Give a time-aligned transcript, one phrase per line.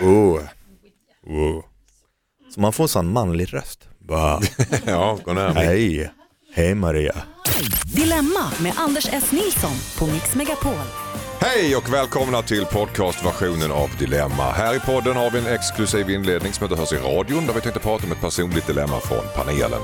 [0.00, 0.40] Oh.
[1.26, 1.64] Oh.
[2.54, 3.88] Så man får en sån manlig röst.
[4.86, 5.64] Ja, gå närmare.
[5.64, 6.10] Hej,
[6.54, 7.14] hej Maria.
[7.84, 9.32] Dilemma med Anders S.
[9.32, 10.72] Nilsson på Mix Megapol.
[11.40, 14.50] Hej och välkomna till podcastversionen av Dilemma.
[14.52, 17.60] Här i podden har vi en exklusiv inledning som inte hörs i radion där vi
[17.60, 19.80] tänkte prata om ett personligt dilemma från panelen.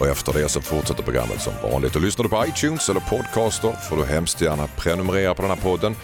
[0.00, 1.96] Och efter det så fortsätter programmet som vanligt.
[1.96, 5.58] Och lyssnar du på iTunes eller podcaster får du hemskt gärna prenumerera på den här
[5.58, 5.96] podden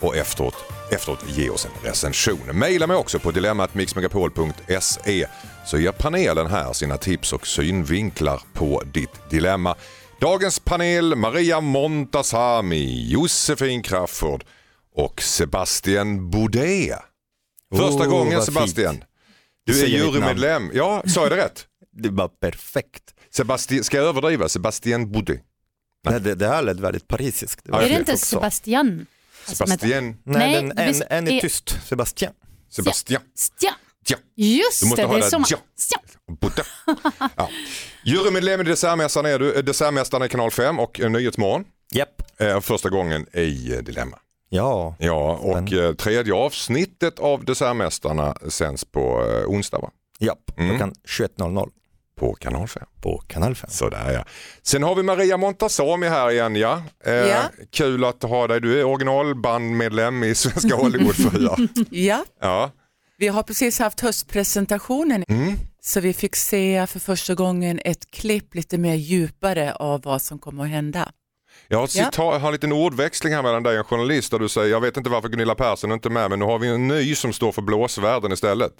[0.00, 0.54] och efteråt,
[0.90, 2.58] efteråt ge oss en recension.
[2.58, 5.26] Maila mig också på dilemmatmixmegapol.se
[5.66, 9.74] så ger panelen här sina tips och synvinklar på ditt dilemma.
[10.20, 14.44] Dagens panel Maria Montazami, Josefin Crafoord
[14.94, 16.98] och Sebastian Boudet.
[17.76, 18.94] Första Oh, gången Sebastian.
[18.94, 19.04] fint.
[19.64, 20.70] Du är jurymedlem.
[20.74, 21.66] Ja, sa jag det rätt?
[21.98, 23.02] Det var perfekt.
[23.30, 24.48] Sebastian, ska jag överdriva?
[24.48, 25.40] Sebastian Boudet.
[26.08, 27.60] Nej, det, det här lät väldigt parisiskt.
[27.64, 28.26] Det Är det inte också.
[28.26, 29.06] Sebastian?
[29.46, 30.04] Sebastian.
[30.04, 31.78] Nej, Nej, den, en, en är tyst.
[31.86, 32.32] Sebastian.
[32.70, 33.22] Sebastian.
[33.36, 33.74] Stja.
[34.08, 34.16] Ja.
[34.36, 35.30] Just Du måste det, ha det är det.
[35.30, 35.44] som...
[35.50, 35.58] Ja.
[37.36, 37.48] Ja.
[38.04, 41.64] Jurymedlem i Dessertmästaren är du, Dessertmästaren i kanal 5 och eh, Nyhetsmorgon.
[41.94, 42.40] Japp.
[42.40, 44.18] Eh, första gången i eh, Dilemma.
[44.48, 44.96] Ja.
[44.98, 49.90] Ja, och eh, tredje avsnittet av Dessertmästarna sänds på eh, onsdag va?
[50.18, 50.58] Japp.
[50.58, 50.70] Mm.
[50.70, 51.68] Klockan 21.00
[52.20, 52.82] På kanal 5.
[53.02, 53.70] på kanal 5.
[53.70, 54.24] Sådär ja.
[54.62, 56.82] Sen har vi Maria Montazami här igen ja.
[57.04, 57.42] Eh, Ja.
[57.72, 58.60] Kul att ha dig.
[58.60, 61.68] Du är originalbandmedlem i Svenska Hollywoodfruar.
[61.90, 62.70] Ja, ja.
[63.18, 65.54] vi har precis haft höstpresentationen Mm.
[65.80, 70.38] så vi fick se för första gången ett klipp lite mer djupare av vad som
[70.38, 71.12] kommer att hända.
[71.68, 72.04] Jag har, Ja.
[72.04, 74.70] cita- jag har en liten ordväxling här mellan dig och en journalist där du säger,
[74.70, 77.14] jag vet inte varför Gunilla Persson är inte med men nu har vi en ny
[77.14, 78.72] som står för blåsvärden istället.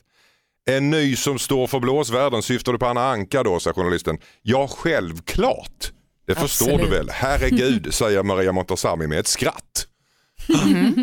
[0.70, 4.18] En ny som står för blåsvärden, syftar du på Anna Anka då, säger journalisten.
[4.42, 5.92] Ja, självklart.
[6.26, 6.90] Det förstår Absolut.
[6.90, 7.10] du väl?
[7.10, 9.86] Herregud, säger Maria Montazami med ett skratt.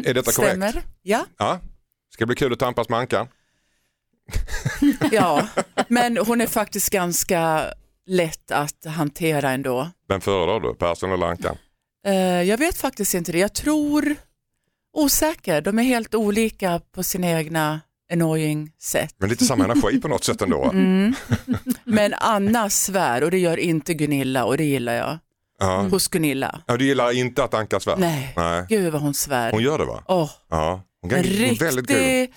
[0.06, 0.52] Är detta korrekt?
[0.52, 0.81] Stämmer?
[1.02, 1.59] Ja, Ja.
[2.14, 3.28] Ska bli kul att tampas med Ankan.
[5.11, 5.47] ja,
[5.88, 7.66] men hon är faktiskt ganska
[8.08, 9.91] lätt att hantera ändå.
[10.08, 11.57] Vem föredrar du, Persson eller Ankan?
[12.06, 13.40] Eh, jag vet faktiskt inte det.
[13.40, 14.16] Jag tror
[14.94, 15.62] osäker.
[15.62, 17.81] De är helt olika på sina egna
[18.12, 19.16] annoying sätt.
[19.18, 20.64] Men lite samma energi på något sätt ändå.
[20.74, 21.14] Mm.
[21.84, 25.18] Men Anna svär och det gör inte Gunilla och det gillar jag.
[25.59, 25.81] Ja.
[25.91, 26.62] Hos Gunilla.
[26.68, 27.96] Ja, du gillar inte att Anka svär?
[27.97, 28.66] Nej, Nej.
[28.69, 29.52] gud vad hon svär.
[29.52, 30.03] Hon gör det va?
[30.08, 30.81] Åh, Ja.
[31.02, 32.34] Hon kan, en riktig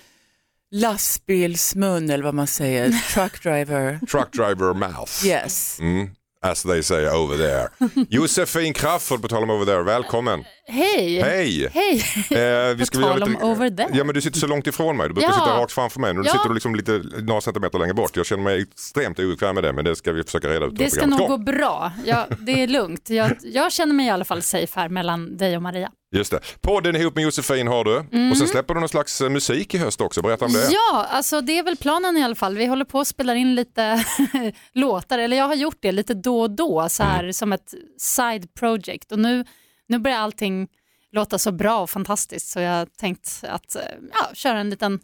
[0.70, 3.98] lastbilsmun eller vad man säger, truck driver.
[4.10, 5.26] Truck driver mouth.
[5.26, 5.80] Yes.
[5.80, 6.10] Mm.
[6.50, 7.68] As they say over there.
[8.10, 10.44] Josefin Crafoord på tal om over there, välkommen.
[10.68, 11.20] Hej!
[11.22, 11.68] Hej!
[11.74, 11.96] Hej!
[12.30, 13.88] Eh, vi På tal om lite- over there.
[13.92, 15.34] Ja men du sitter så långt ifrån mig, du brukar Ja.
[15.34, 16.14] sitta rakt framför mig.
[16.14, 16.32] Nu Ja.
[16.32, 18.16] sitter du liksom lite några centimeter längre bort.
[18.16, 20.76] Jag känner mig extremt obekväm med det men det ska vi försöka reda ut.
[20.78, 21.92] Det ska nog gå bra.
[22.04, 23.10] Ja, det är lugnt.
[23.10, 25.90] Jag, jag känner mig i alla fall safe här mellan dig och Maria.
[26.16, 26.40] Just det.
[26.60, 27.96] Podden ihop med Josefin har du
[28.30, 30.60] och sen släpper du någon slags eh, musik i höst också, berätta om det.
[30.60, 30.72] Mm.
[30.72, 32.56] Ja, alltså det är väl planen i alla fall.
[32.56, 34.04] Vi håller på att spela in lite
[34.72, 38.54] låtar, eller jag har gjort det lite då och då så här som ett side
[38.54, 39.44] project och nu,
[39.88, 40.68] nu börjar allting
[41.12, 43.82] låta så bra och fantastiskt så jag tänkt att eh,
[44.12, 45.00] ja, köra en liten,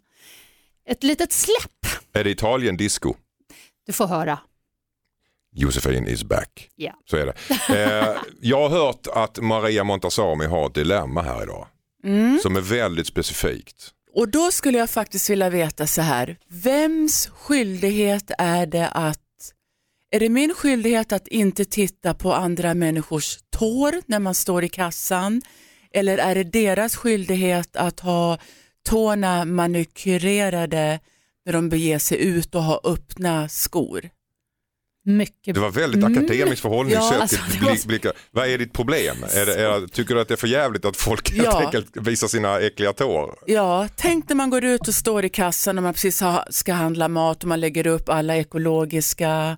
[0.89, 2.03] ett litet släpp.
[2.13, 3.13] Är det Italien disco?
[3.85, 4.39] Du får höra.
[5.53, 6.69] Josefin is back.
[6.75, 6.93] Ja.
[7.05, 7.33] Så är det.
[7.69, 11.67] Eh, jag har hört att Maria Montazami har ett dilemma här idag.
[12.03, 12.39] Mm.
[12.41, 13.93] Som är väldigt specifikt.
[14.15, 19.19] Och då skulle jag faktiskt vilja veta så här, vems skyldighet är det att,
[20.11, 24.69] är det min skyldighet att inte titta på andra människors tår när man står i
[24.69, 25.41] kassan?
[25.93, 28.37] Eller är det deras skyldighet att ha
[28.85, 30.99] tårna manikurerade
[31.45, 34.09] när de beger sig ut och ha öppna skor?
[35.05, 38.11] Mycket Det var väldigt akademiskt förhållningssätt Ja, alltså, till var- blickar.
[38.31, 39.17] Vad är ditt problem?
[39.35, 41.65] Är det, är, tycker du att det är för jävligt att folk helt Ja.
[41.65, 43.35] enkelt visar sina äckliga tår?
[43.45, 46.73] Ja, tänk när man går ut och står i kassan och man precis ha, ska
[46.73, 49.57] handla mat och man lägger upp alla ekologiska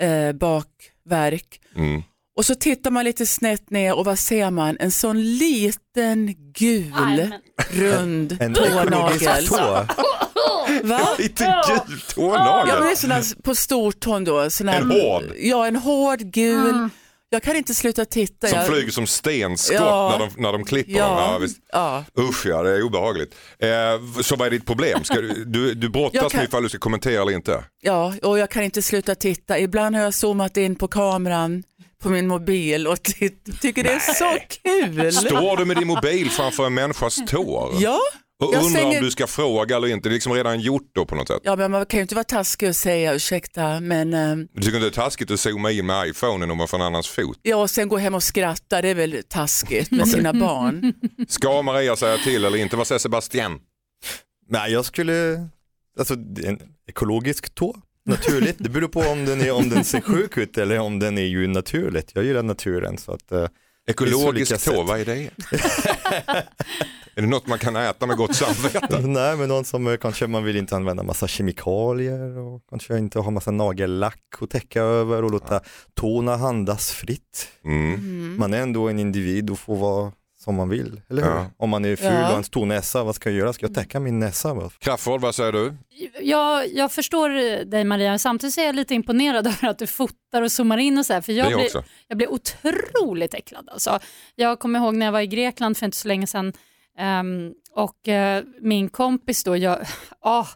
[0.00, 1.60] eh, bakverk.
[1.76, 2.02] Mm.
[2.36, 4.76] Och så tittar man lite snett ner och vad ser man?
[4.80, 7.40] En sån liten gul Nej, men-
[7.82, 9.46] rund En tånagel.
[9.46, 9.86] tå.
[10.82, 11.08] Va?
[11.18, 12.82] Lite gul Ja, men det tånagel.
[12.92, 14.50] är såna på stortån då.
[14.50, 15.24] Såna, En hård?
[15.38, 16.88] Ja, en hård gul.
[17.30, 18.46] Jag kan inte sluta titta.
[18.48, 20.16] Som jag, flyger som stenskott Ja.
[20.18, 21.00] när, de, när de klipper dem.
[21.00, 21.58] Ja, Ja, visst.
[21.72, 22.04] ja.
[22.18, 23.34] Usch ja, det är obehagligt.
[23.58, 25.04] Eh, så vad är ditt problem?
[25.04, 27.64] Ska du, du, du brottas Jag kan- med ifall du ska kommentera eller inte?
[27.82, 29.58] ja, och jag kan inte sluta titta.
[29.58, 31.62] Ibland har jag zoomat in på kameran
[32.02, 33.30] på min mobil och ty-
[33.60, 35.12] tycker det är så kul.
[35.12, 37.74] Står du med din mobil framför en människas tår?
[37.78, 37.98] Ja,
[38.44, 40.08] Och jag undrar slänger- om du ska fråga eller inte.
[40.08, 41.40] Det är liksom redan gjort då på något sätt.
[41.44, 44.66] ja, men man kan ju inte vara taskig och säga ursäkta, men eh, Du tycker
[44.76, 47.38] inte det är taskigt att zooma in med iPhonen om man får en annans fot?
[47.42, 50.94] ja, och sen gå hem och skratta, det är väl taskigt med sina barn.
[51.28, 52.76] Ska Maria säga till eller inte?
[52.76, 53.58] Vad säger Sebastian?
[54.48, 55.46] Nej, jag skulle
[55.98, 56.58] alltså en
[56.88, 58.56] ekologisk tå, naturligt.
[58.58, 61.22] Det beror på om den, är, om den ser sjuk ut eller om den är
[61.26, 62.10] ju naturligt.
[62.14, 63.32] Jag gillar naturen så att
[63.86, 64.86] Ekologisk olika tå, sätt.
[64.86, 65.30] vad är det?
[67.14, 69.00] är det något man kan äta med gott samvete?
[69.06, 73.18] Nej, men någon som eh, kanske man vill inte använda massa kemikalier och kanske inte
[73.18, 75.60] ha massa nagellack att täcka över och låta
[75.94, 77.48] tårna andas fritt.
[77.64, 78.36] Mm.
[78.38, 80.12] Man är ändå en individ och får vara
[80.46, 81.30] som man vill, eller hur?
[81.30, 81.46] Ja.
[81.58, 82.20] Om man är ful Ja.
[82.20, 83.52] och har en stor näsa, vad ska jag göra?
[83.52, 84.70] Ska jag täcka min näsa?
[84.78, 85.74] Crafoord, vad säger du?
[86.20, 87.28] Jag, jag förstår
[87.64, 90.98] dig Maria, samtidigt så är jag lite imponerad över att du fotar och zoomar in
[90.98, 91.84] och så här, för jag Det blir, också.
[92.08, 93.68] jag blir otroligt äcklad.
[93.72, 93.98] Alltså.
[94.34, 96.52] Jag kommer ihåg när jag var i Grekland för inte så länge sedan
[96.98, 99.78] ehm, och eh, min kompis då, jag,
[100.20, 100.46] ah,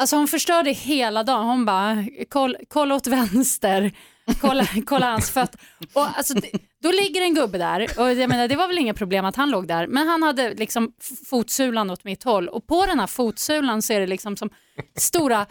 [0.00, 1.46] alltså hon förstörde hela dagen.
[1.46, 3.92] Hon bara, koll, kolla åt vänster,
[4.40, 5.60] kolla, kolla hans fötter.
[5.92, 6.50] Och alltså, det,
[6.82, 9.50] då ligger en gubbe där och jag menar, det var väl inga problem att han
[9.50, 10.92] låg där, men han hade liksom
[11.30, 14.50] fotsulan åt mitt håll och på den här fotsulan så är det liksom som
[14.96, 15.46] stora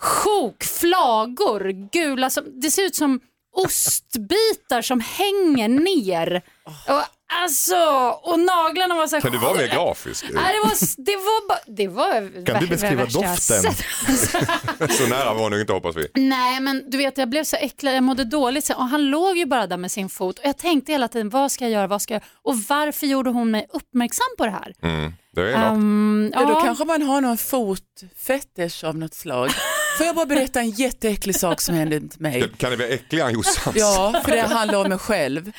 [0.00, 3.20] sjok, flagor, gula, som, det ser ut som
[3.52, 6.42] ostbitar som hänger ner.
[6.64, 7.02] Och,
[7.42, 7.76] alltså,
[8.22, 10.24] och naglarna var så här Kan du vara mer grafisk?
[10.32, 13.72] Nej, det var, det var, bara, det var Kan du beskriva värsta jag doften?
[13.72, 14.92] sett.
[14.98, 16.08] Så nära var nog inte hoppas vi.
[16.14, 19.36] Nej, men du vet, jag blev så äcklad, jag mådde dåligt sen, och han låg
[19.38, 21.86] ju bara där med sin fot och jag tänkte hela tiden, vad ska jag göra,
[21.86, 22.28] vad ska jag göra?
[22.42, 24.74] Och varför gjorde hon mig uppmärksam på det här?
[24.82, 25.12] Mm.
[25.34, 25.72] Det är.
[25.72, 29.50] Um, Ja, då kanske man har någon fotfetisch av något slag.
[29.98, 32.50] Får jag bara berätta en jätteäcklig sak som hände mig?
[32.56, 33.76] Kan det vara äckligare än Jossans?
[33.76, 35.52] Ja, för det handlar om mig själv.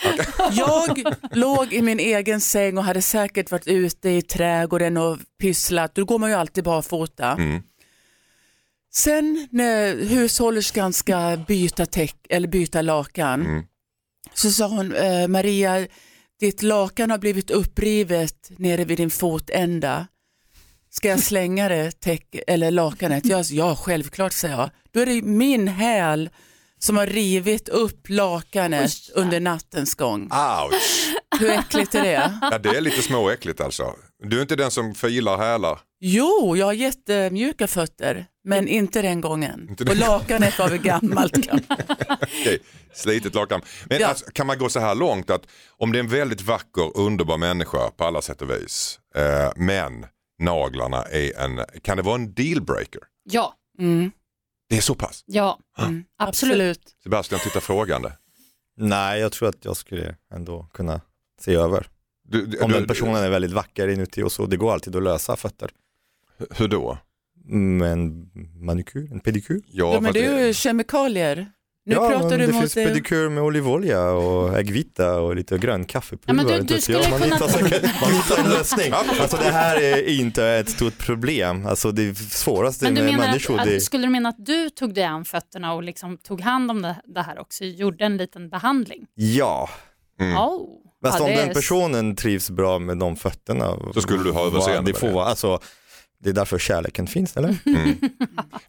[0.52, 5.96] Jag låg i min egen säng och hade säkert varit ute i trädgården och pysslat.
[5.96, 7.32] Då går man ju alltid barfota.
[7.32, 7.62] Mm.
[8.94, 13.64] Sen när hushållerskan ska byta, täck, eller byta lakan Mm.
[14.34, 15.88] så sa hon, eh, Maria,
[16.40, 20.08] ditt lakan har blivit upprivet nere vid din fotända.
[20.96, 23.26] Ska jag slänga det, täck, eller lakanet?
[23.26, 24.70] Ja, ja, självklart, sa jag.
[24.92, 26.30] Då är det min häl
[26.80, 30.22] som har rivit upp lakanet under nattens gång.
[30.24, 31.14] Ouch!
[31.40, 32.38] Hur äckligt är det?
[32.42, 33.96] Ja, det är lite småäckligt alltså.
[34.24, 35.80] Du är inte den som filar hälar.
[36.00, 39.68] Jo, jag har jättemjuka fötter, men inte den gången.
[39.70, 41.38] Inte Och lakanet var väl gammalt.
[42.22, 42.60] Okej,
[42.94, 43.62] slitet lakan.
[43.86, 44.08] Men Ja.
[44.08, 45.44] alltså, kan man gå så här långt att
[45.78, 50.06] om det är en väldigt vacker, underbar människa på alla sätt och vis, eh, men
[50.40, 53.02] naglarna är en, kan det vara en dealbreaker?
[53.24, 54.12] Ja, Mm,
[54.70, 55.24] Det är så pass?
[55.26, 56.96] ja, mm, absolut.
[57.04, 58.14] Sebastian tittar frågande.
[58.78, 61.02] Nej, jag tror att jag skulle ändå kunna
[61.42, 61.88] se över.
[62.24, 64.96] Du, du, Om du- den personen är väldigt vacker inuti och så, det går alltid
[64.96, 65.72] att lösa fötter.
[66.58, 66.98] Hur då?
[67.46, 69.62] Med en manikyr, en pedikyr.
[69.68, 71.52] Ja, Ja, men det är ju kemikalier.
[71.86, 72.86] Nu ja, pratar du det mot finns det.
[72.86, 76.44] pedikyr med olivolja och äggvita och lite grön Ja, kaffepulver.
[76.44, 78.94] men du- du skulle man, kunna- hittar säkert, man hittar en lösning.
[78.94, 81.66] Alltså det här är inte ett stort problem.
[81.66, 84.46] Alltså det svåraste Men du med menar människor, att, det att, skulle du mena att
[84.46, 88.06] du tog dig an fötterna och liksom tog hand om det, det här också, gjorde
[88.06, 89.06] en liten behandling?
[89.16, 89.70] ja.
[90.20, 90.38] Mm.
[90.38, 90.70] Oh.
[91.06, 93.78] Fast Ja, om den personen trivs bra med de fötterna.
[93.94, 95.14] Så skulle du ha överseende Det med får det.
[95.14, 95.60] vara, alltså,
[96.24, 97.50] det är därför kärleken finns, eller?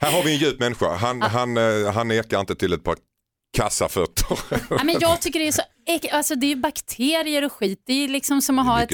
[0.01, 0.95] Här har vi en djup människa.
[0.95, 2.97] Han, han, eh, han nekar inte till ett par
[3.57, 4.39] kassafötter.
[4.71, 5.63] Ja, men jag tycker det är så
[6.13, 8.93] alltså det är ju bakterier och skit, det är liksom som att ha ett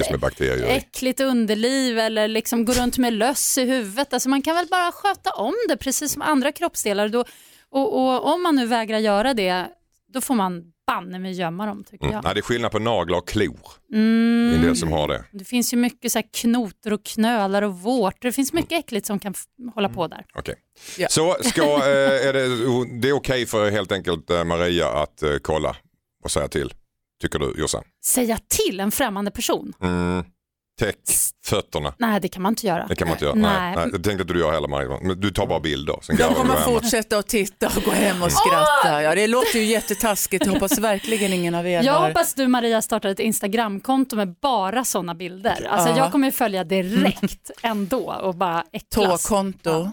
[0.63, 4.13] äckligt underliv eller liksom gå runt med löss i huvudet.
[4.13, 7.09] Alltså man kan väl bara sköta om det precis som andra kroppsdelar.
[7.09, 7.25] Då,
[7.69, 9.67] och, och om man nu vägrar göra det,
[10.13, 10.63] då får man
[10.95, 12.15] banne mig gömma dem tycker Mm.
[12.15, 12.23] jag.
[12.23, 13.59] Nej, det är skillnad på naglar och klor.
[13.89, 14.55] Det är Mm.
[14.55, 15.25] en del som har det.
[15.31, 18.19] Det finns ju mycket så här knotor och knölar och vårtor.
[18.21, 19.33] Det finns mycket äckligt som kan
[19.75, 20.25] hålla på där.
[20.33, 20.55] Okej.
[20.97, 21.07] Ja.
[21.09, 25.35] Så ska, eh, är det, det är okej för helt enkelt eh, Maria att eh,
[25.41, 25.75] kolla
[26.23, 26.73] och säga till.
[27.21, 27.83] Tycker du Jossan?
[28.05, 29.73] Säga till en främmande person?
[29.81, 30.23] Mm.
[30.79, 30.97] Täck
[31.45, 31.93] fötterna.
[31.97, 32.87] Nej, det kan man inte göra.
[32.87, 33.35] Det kan man inte göra.
[33.35, 33.75] Nej.
[33.75, 33.89] Nej.
[33.91, 34.99] Jag tänkte att du gör heller Maria.
[35.01, 35.99] Men du tar bara bilder.
[36.01, 39.03] Sen De kommer fortsätta att titta och gå hem och skratta.
[39.03, 40.45] Ja, det låter ju jättetaskigt.
[40.45, 42.07] Jag hoppas verkligen ingen av er Jag har.
[42.07, 45.67] hoppas du Maria startar ett Instagramkonto med bara sådana bilder.
[45.69, 45.97] Alltså Ja.
[45.97, 49.23] jag kommer ju följa direkt ändå och bara äcklas.
[49.23, 49.91] Tåkonto.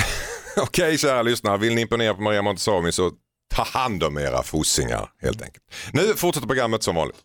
[0.56, 3.10] Okej kära lyssnare, vill ni imponera på Maria Montazami så
[3.54, 5.64] ta hand om era fossingar helt enkelt.
[5.92, 7.16] Nu fortsätter programmet som vanligt.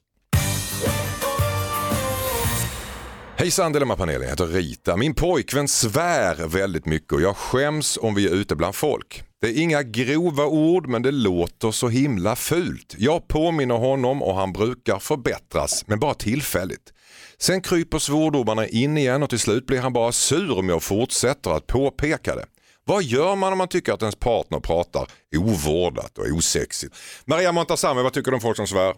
[3.37, 4.97] Hejsan Dilemmapanelen, jag heter Rita.
[4.97, 9.23] Min pojkvän svär väldigt mycket och jag skäms om vi är ute bland folk.
[9.41, 12.95] Det är inga grova ord men det låter så himla fult.
[12.97, 16.93] Jag påminner honom och han brukar förbättras men bara tillfälligt.
[17.37, 21.51] Sen kryper svordomarna in igen och till slut blir han bara sur om jag fortsätter
[21.51, 22.45] att påpeka det.
[22.85, 26.95] Vad gör man om man tycker att ens partner pratar ovårdat och osexigt?
[27.25, 28.93] Maria Montazami, vad tycker du om folk som svär?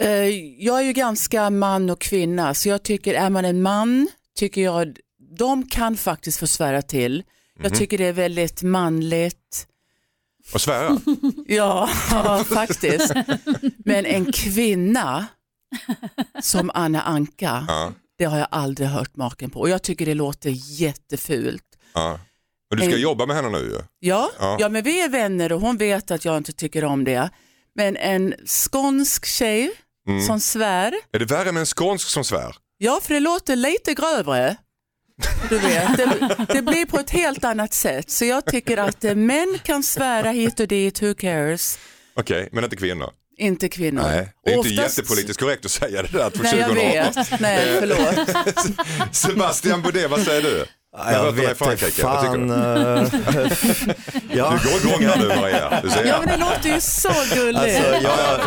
[0.00, 0.28] Eh,
[0.64, 4.60] Jag är ju ganska man och kvinna så jag tycker är man en man tycker
[4.60, 4.96] jag
[5.38, 7.22] de kan faktiskt få svära till.
[7.62, 9.66] Jag tycker det är väldigt manligt.
[10.54, 11.00] Och svära?
[11.46, 11.88] Ja,
[12.48, 13.12] faktiskt.
[13.84, 15.26] Men en kvinna
[16.42, 17.92] som Anna Anka, Ja.
[18.18, 19.60] det har jag aldrig hört maken på.
[19.60, 21.64] Och jag tycker det låter jättefult.
[21.94, 22.20] ja.
[22.70, 23.78] Och du ska En- jobba med henne nu ju.
[23.98, 24.56] Ja, Ja.
[24.60, 24.68] ja.
[24.68, 27.30] men vi är vänner och hon vet att jag inte tycker om det.
[27.74, 29.70] Men en skånsk tjej
[30.10, 30.26] Mm.
[30.26, 32.56] som svär, Är det värre med en skånsk som svär?
[32.78, 34.56] ja för det låter lite grövre.
[35.48, 38.10] Du vet, det, det blir på ett helt annat sätt.
[38.10, 41.78] Så jag tycker att eh, män kan svära hit och dit, who cares?
[42.16, 43.10] Okej, men inte kvinnor.
[43.38, 44.02] Inte kvinnor.
[44.02, 47.24] Nej, det är inte Oftast- jättepolitiskt korrekt att säga det där för Nej, jag 2018.
[47.30, 47.40] vet.
[47.40, 48.76] Nej, förlåt.
[49.16, 50.66] Sebastian Baudet, vad säger du?
[50.96, 52.50] Ja, Jag vet Frankrike, fan.
[52.50, 52.56] eh,
[54.32, 54.58] ja.
[54.62, 55.80] Du går igång här nu Maria.
[55.82, 57.58] Du ser Ja, men det låter ju så gulligt.
[57.58, 58.02] Alltså, jag,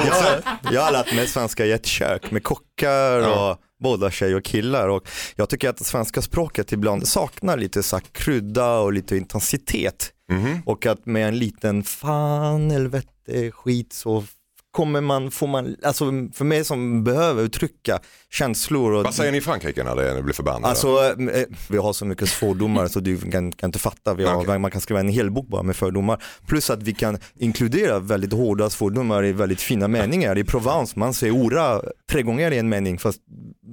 [0.07, 3.51] jag, jag har lärt mig svenska i ett kök med kockar Ja.
[3.51, 7.83] och båda tjejer och killar och jag tycker att det svenska språket ibland saknar lite
[7.83, 10.61] så här krydda och lite intensitet Mhm.
[10.65, 14.23] och att med en liten fan, helvete, skit så
[14.71, 17.99] kommer man, får man, alltså för mig som behöver uttrycka
[18.33, 20.67] känslor och Vad säger ni i Frankrike när det blir förbannade?
[20.67, 24.13] Alltså eh, vi har så mycket fördomar så du kan, kan inte fatta.
[24.13, 24.59] Vi har, Okej.
[24.59, 26.23] Man kan skriva en hel bok bara med fördomar.
[26.47, 30.37] Plus att vi kan inkludera väldigt hårda fördomar i väldigt fina meningar.
[30.37, 33.19] I Provence man säger ora tre gånger i en mening fast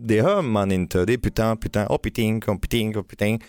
[0.07, 1.05] det hör man inte.
[1.05, 3.41] Det är putain, putain, oh putain, oh putain, oh putain.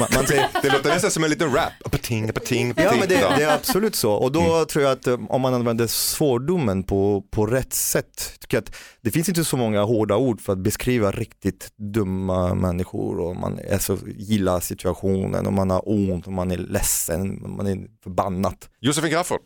[0.00, 1.72] Man, man säger, det låter nästan som en liten rap.
[1.90, 2.84] Pating, pating, pating.
[2.84, 5.54] Ja men det, det är absolut så och då tror jag att eh, om man
[5.54, 10.40] använder svordomen på, på rätt sätt, tycker att det finns inte så många hårda ord
[10.40, 15.82] för att beskriva riktigt dumma människor och man är så, gillar situationen och man har
[15.88, 18.56] ont och man är ledsen, man är förbannad.
[18.80, 19.40] Josefin Crafoord,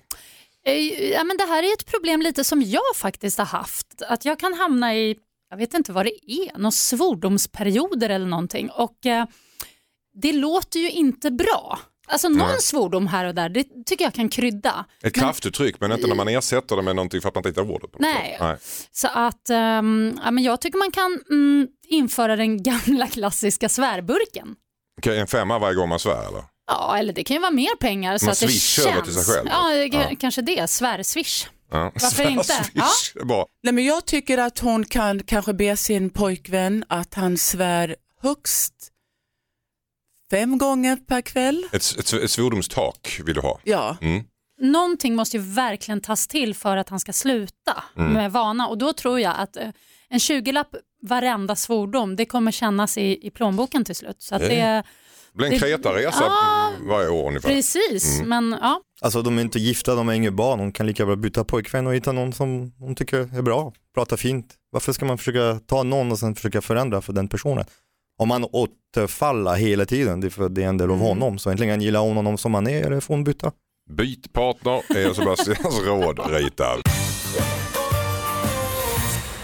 [0.66, 4.02] Eh, Ja, men det här är ett problem lite som jag faktiskt har haft.
[4.08, 5.16] Att jag kan hamna i,
[5.50, 8.70] jag vet inte vad det är, någon svordomsperioder eller någonting.
[8.70, 9.26] Och eh,
[10.22, 11.78] det låter ju inte bra.
[12.12, 12.60] Alltså någon Nej.
[12.60, 14.84] svordom här och där, det tycker jag kan krydda.
[15.02, 17.72] ett kraftuttryck men inte när man ersätter det med någonting för att man inte hittar
[17.72, 17.92] ordet.
[17.92, 18.36] på något Nej.
[18.40, 18.56] Nej.
[18.92, 24.48] Så att ehm, ja, men jag tycker man kan mm, införa den gamla klassiska svärburken.
[24.98, 26.42] Okej, en femma varje gång man svär eller?
[26.66, 28.86] Ja, eller det kan ju vara mer pengar så Man att det känns.
[28.86, 29.48] över till sig själv.
[29.50, 30.16] Ja, Ja.
[30.20, 30.70] kanske det.
[30.70, 31.46] Svärswish.
[31.70, 31.92] Ja.
[32.02, 32.52] Varför inte?
[32.52, 33.46] Är Bra.
[33.62, 38.74] Nej, men jag tycker att hon kan kanske be sin pojkvän att han svär högst
[40.30, 41.64] fem gånger per kväll.
[41.72, 43.60] Ett, ett, ett svordomstak vill du ha.
[43.64, 44.24] Ja, Mm.
[44.62, 48.12] Någonting måste ju verkligen tas till för att han ska sluta Mm.
[48.12, 49.68] med vana och då tror jag att eh,
[50.08, 54.16] en 20-lapp varenda svordom, det kommer kännas i, i plånboken till slut.
[54.22, 54.84] Så att det, Det
[55.32, 56.72] blir en Kretaresa Ja.
[56.88, 57.48] varje år ungefär.
[57.48, 58.28] precis, Mm.
[58.28, 58.80] men ja.
[59.00, 61.86] Alltså de är inte gifta, de har inga barn, de kan lika bra byta pojkvän
[61.86, 64.54] och hitta någon som de tycker är bra, pratar fint.
[64.72, 67.64] Varför ska man försöka ta någon och sen försöka förändra för den personen?
[68.20, 71.06] Om man återfaller hela tiden, det är för det är en del av Mm.
[71.08, 73.52] honom, så äntligen gillar hon honom som han är eller får hon byta?
[73.90, 76.64] Byt partner är Sebastians råd Rita.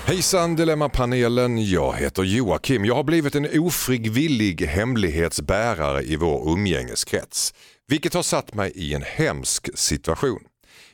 [0.07, 2.85] Hejsan Dilemmapanelen, jag heter Joakim.
[2.85, 7.55] Jag har blivit en ofrivillig hemlighetsbärare i vår umgängeskrets.
[7.89, 10.41] Vilket har satt mig i en hemsk situation.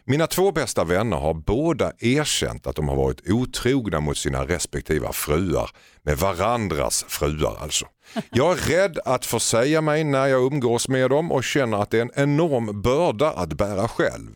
[0.04, 5.12] Mina två bästa vänner har båda erkänt att de har varit otrogna mot sina respektiva
[5.12, 5.71] fruar.
[6.02, 7.87] Med varandras fruar alltså.
[8.30, 11.99] Jag är rädd att försäga mig när jag umgås med dem och känner att det
[11.99, 14.30] är en enorm börda att bära själv.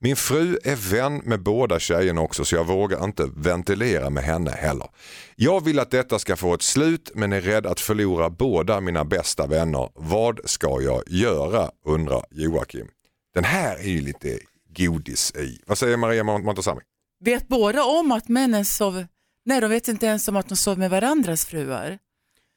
[0.00, 4.50] Min fru är vän med båda tjejerna också så jag vågar inte ventilera med henne
[4.50, 4.88] heller.
[5.36, 9.04] Jag vill att detta ska få ett slut men är rädd att förlora båda mina
[9.04, 9.88] bästa vänner.
[9.94, 12.88] Vad ska jag göra undrar Joakim.
[13.34, 14.38] Den här är ju lite
[14.78, 15.60] godis i.
[15.66, 16.80] Vad säger Maria Mont- Montazami?
[17.24, 19.08] vet båda om att männen sover?
[19.44, 21.98] Nej, de vet inte ens om att de sover med varandras fruar.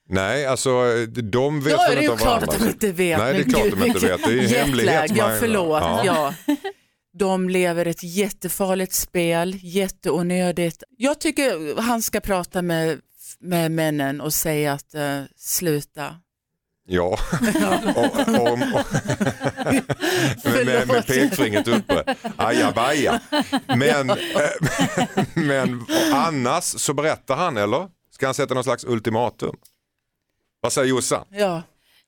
[0.10, 0.70] Nej, alltså
[1.24, 2.54] de vet Då väl är det inte ju om klart varandra.
[2.56, 3.20] att de inte vet.
[3.20, 4.24] Nej, det är klart gud, de inte vet.
[4.24, 4.58] Det är ju jetlag.
[4.60, 5.12] hemlighet.
[5.16, 5.82] Ja, förlåt.
[5.82, 6.04] Ja.
[6.06, 6.34] Ja.
[7.14, 10.84] De lever ett jättefarligt spel, jätteonödigt.
[10.98, 13.00] Jag tycker han ska prata med,
[13.40, 16.16] med männen och säga att uh, sluta.
[16.88, 17.20] Ja,
[17.96, 18.60] och, och, och,
[20.66, 22.16] med, med pekfingret uppe.
[22.38, 23.22] Ajabaja.
[23.68, 24.16] Men, eh,
[25.34, 27.88] men annars så berättar han eller?
[28.12, 29.56] Ska han sätta någon slags ultimatum?
[30.62, 31.26] Vad säger Jossan?
[31.30, 31.64] Ja.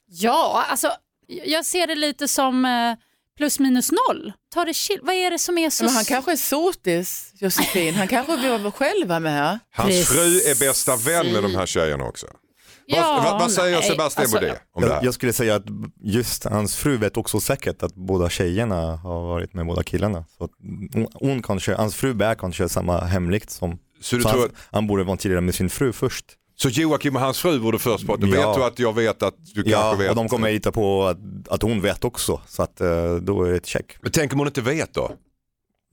[0.08, 0.92] Ja, alltså
[1.28, 2.96] jag ser det lite som eh,
[3.38, 4.34] plus minus noll.
[4.54, 5.00] Ta det chill.
[5.02, 5.84] Vad är det som är så...
[5.84, 7.96] Men han kanske är sotis, Josefin.
[7.96, 9.60] Han kanske vill själv vara med.
[9.72, 10.08] Hans Precis.
[10.08, 12.28] fru är bästa vän med de här tjejerna också.
[12.88, 15.04] Ja, vad, vad säger nej, Sebastian alltså, Baudet om det Jag, här?
[15.06, 15.64] jag skulle säga att
[16.02, 20.26] just hans fru vet också säkert att båda tjejerna har varit med båda killarna.
[20.38, 20.52] Så att
[20.94, 24.50] hon, hon kanske, hans fru bär kanske samma hemligt som, Så du, så tror, han,
[24.72, 26.26] han borde ventilera med sin fru först.
[26.56, 28.26] Så Joakim och hans fru borde först prata.
[28.26, 28.56] Vet Ja.
[28.58, 30.10] du att jag vet att du Ja, kanske vet?
[30.10, 31.18] och de kommer hitta på att,
[31.50, 32.42] att hon vet också.
[32.48, 33.98] Så att eh, då är det ett check.
[34.02, 35.12] Men tänk om hon inte vet då?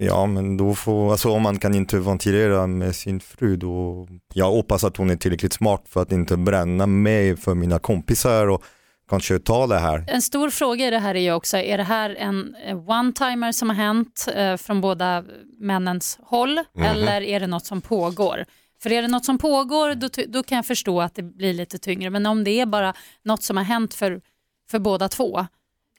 [0.03, 4.51] Ja, men då får, alltså om man kan inte ventilera med sin fru då, jag
[4.51, 8.65] hoppas att hon är tillräckligt smart för att inte bränna mig för mina kompisar och
[9.09, 10.05] kanske ta det här.
[10.09, 12.55] En stor fråga i det här är ju också, är det här en
[12.87, 15.25] one-timer som har hänt eh, från båda
[15.61, 18.45] männens håll eller är det något som pågår?
[18.83, 21.79] För är det något som pågår då, då kan jag förstå att det blir lite
[21.79, 24.21] tyngre men om det är bara något som har hänt för,
[24.71, 25.47] för båda två,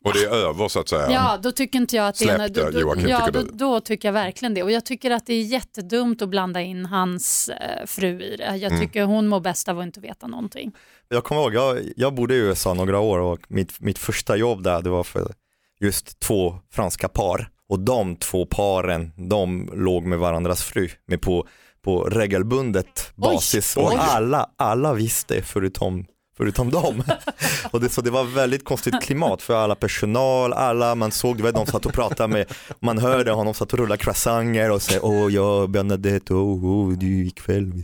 [0.04, 1.12] Och det är över så att säga.
[1.12, 2.38] ja då tycker inte jag att det är...
[2.50, 5.12] Det, då, Joakim, då, ja, tycker då, då tycker jag verkligen det och jag tycker
[5.12, 8.56] att det är jättedumt att blanda in hans eh, fru i det.
[8.56, 10.72] Jag tycker hon mår bäst av att inte veta någonting.
[11.10, 14.64] Jag kommer ihåg, jag, jag bodde i USA några år och mitt, mitt första jobb
[14.64, 15.34] där det var för
[15.80, 17.50] just två franska par.
[17.70, 21.48] Och de två paren, de låg med varandras fru, men på,
[21.82, 23.78] på regelbundet basis.
[23.78, 23.84] Oj.
[23.84, 23.98] Och Oj.
[24.00, 26.06] alla, alla visste förutom
[26.42, 27.04] förutom dem.
[27.72, 31.44] och det, så det var väldigt konstigt klimat för alla personal, alla man såg, du
[31.44, 32.46] vet de satt och pratade med,
[32.80, 37.28] man hörde honom satt och rullade croissanter och säga åh ja Bernadette, åh oh, du
[37.28, 37.84] ikväll,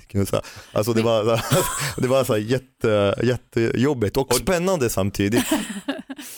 [0.72, 1.42] Alltså det var,
[2.02, 5.46] det var så här jätte, jättejobbigt och spännande samtidigt.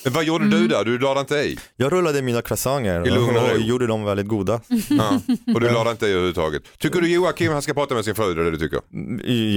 [0.03, 0.85] Men vad gjorde du där?
[0.85, 1.59] Du lade inte i?
[1.75, 3.53] Jag rullade mina croissanter I lugn och ro.
[3.55, 4.61] och gjorde dem väldigt goda.
[4.89, 5.19] Ja.
[5.53, 6.63] Och du lade inte i överhuvudtaget.
[6.77, 8.33] Tycker du Joakim han ska prata med sin fru?
[8.33, 8.79] Det är det du tycker?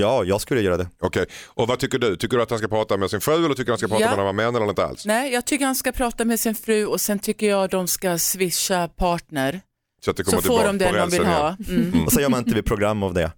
[0.00, 0.88] Ja, jag skulle göra det.
[1.00, 1.26] Okej.
[1.46, 2.16] Och vad tycker du?
[2.16, 3.98] Tycker du att han ska prata med sin fru eller tycker du att han ska
[3.98, 4.08] prata Ja.
[4.10, 5.06] med några män eller inte alls?
[5.06, 8.18] Nej, jag tycker han ska prata med sin fru och sen tycker jag de ska
[8.18, 9.60] swisha partner.
[10.04, 11.40] Så att det kommer Så får tillbaka de på den de rälsen vill igen.
[11.42, 11.56] ha.
[11.92, 12.04] Mm.
[12.06, 13.32] Och så gör man inte program av det.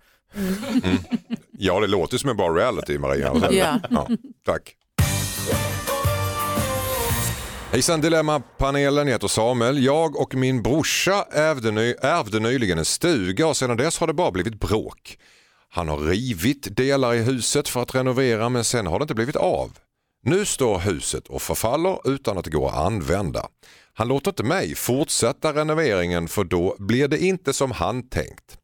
[1.58, 3.30] Ja, det låter som en bra reality Maria.
[3.52, 3.80] Ja.
[3.90, 4.08] Ja,
[4.46, 4.74] tack.
[7.74, 9.84] Hejsan Dilemma-panelen, jag heter Samuel.
[9.84, 14.12] Jag och min brorsa ärvde, ny, ärvde nyligen en stuga och sedan dess har det
[14.12, 15.18] bara blivit bråk.
[15.68, 19.36] Han har rivit delar i huset för att renovera men sen har det inte blivit
[19.36, 19.78] av.
[20.22, 23.46] Nu står huset och förfaller utan att det går att använda.
[23.94, 28.58] Han låter inte mig fortsätta renoveringen för då blir det inte som han tänkt.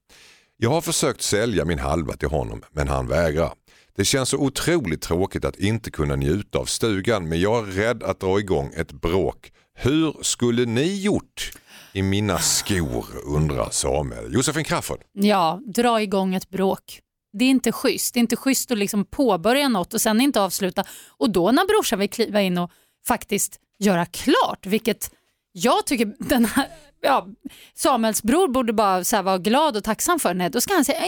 [0.57, 3.53] Jag har försökt sälja min halva till honom men han vägrar.
[3.97, 8.03] Det känns så otroligt tråkigt att inte kunna njuta av stugan men jag är rädd
[8.03, 9.53] att dra igång ett bråk.
[9.75, 11.53] Hur skulle ni gjort
[11.93, 14.35] i mina skor undrar Samuel.
[14.35, 15.01] Josefin Crafoord.
[15.13, 17.01] Ja, dra igång ett bråk.
[17.33, 18.15] Det är inte schysst.
[18.15, 20.85] Det är inte schysst att liksom påbörja något och sen inte avsluta.
[21.09, 22.71] Och då när brorsan vill kliva in och
[23.07, 25.11] faktiskt göra klart, vilket
[25.53, 26.69] jag tycker den här,
[27.01, 27.27] ja,
[27.75, 30.35] Samuels bror borde bara så här vara glad och tacksam för.
[30.35, 30.99] Nej, då ska han säga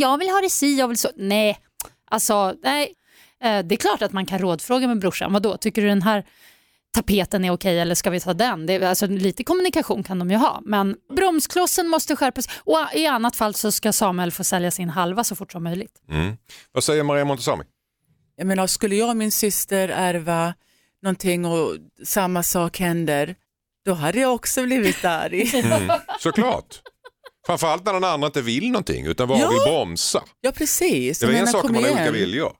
[0.00, 1.08] jag vill ha det si, jag vill så.
[1.16, 1.58] Nej,
[2.10, 2.94] alltså nej.
[3.44, 5.32] Eh, Det är klart att man kan rådfråga med brorsan.
[5.32, 6.24] Vadå, tycker du den här
[6.94, 8.66] tapeten är okej eller ska vi ta den?
[8.66, 10.60] Det, är- alltså, lite kommunikation kan de ju ha.
[10.64, 15.24] Men bromsklossen måste skärpas och i annat fall så ska Samuel få sälja sin halva
[15.24, 16.02] så fort som möjligt.
[16.10, 16.36] Mm.
[16.72, 17.64] Vad säger Maria Montazami?
[18.36, 20.54] Jag menar, skulle jag och min syster ärva
[21.02, 23.34] någonting och samma sak händer,
[23.84, 25.46] då hade jag också blivit arg.
[26.20, 26.80] Såklart.
[27.48, 29.48] Framförallt när den andra inte vill någonting utan bara Ja.
[29.48, 30.24] vill bromsa.
[30.40, 31.18] Ja, precis.
[31.18, 32.52] Det var Jag en sak om man har olika viljor.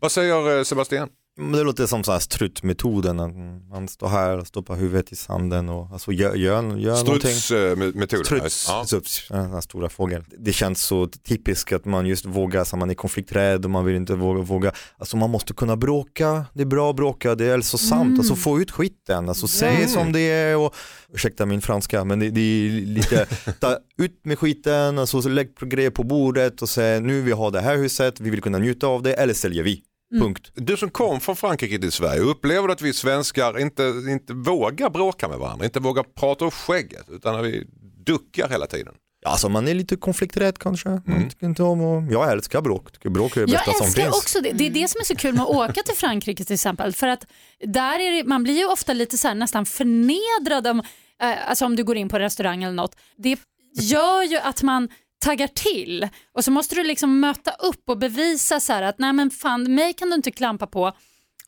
[0.00, 1.08] Vad säger eh, Sebastian?
[1.36, 3.32] Det låter som så här struttmetoden, att
[3.70, 7.30] man står här och stoppar huvudet i sanden och alltså gör, gör, gör någonting.
[7.34, 8.24] Strutsmetoden.
[8.24, 8.84] Struts, Ja.
[8.86, 10.24] struts, den här stora fågeln.
[10.38, 13.96] Det känns så typiskt att man just vågar, så man är konflikträdd och man vill
[13.96, 14.72] inte våga, våga.
[14.98, 18.18] Alltså man måste kunna bråka, det är bra att bråka, det är hälsosamt, Mm.
[18.20, 20.74] alltså få ut skiten, alltså säg som det är och
[21.14, 23.26] ursäkta min franska men det, det är lite,
[23.60, 27.50] ta ut med skiten, alltså så lägg grejer på bordet och säg nu vi har
[27.50, 29.82] det här huset, vi vill kunna njuta av det eller säljer vi,
[30.20, 30.50] punkt.
[30.54, 34.90] Du som kom från Frankrike till Sverige, upplever du att vi svenskar inte, inte vågar
[34.90, 37.66] bråka med varandra, inte vågar prata upp skägget utan att vi
[38.06, 38.94] duckar hela tiden?
[39.26, 41.28] Alltså man är lite konflikträdd kanske, man Mm.
[41.30, 44.02] tycker inte om och, jag älskar bråk, tycker bråk är det bästa Jag som älskar
[44.02, 44.16] finns.
[44.16, 44.50] också det.
[44.52, 46.92] Det är det som är så kul med att åka till Frankrike till exempel.
[46.92, 47.26] För att
[47.66, 50.78] där är det, man blir ju ofta lite så här, nästan förnedrad om,
[51.22, 52.96] eh, alltså om du går in på restaurang eller något.
[53.16, 53.38] Det
[53.80, 54.88] gör ju att man
[55.22, 59.12] taggar till och så måste du liksom möta upp och bevisa så här att nej
[59.12, 60.92] men fan mig kan du inte klampa på.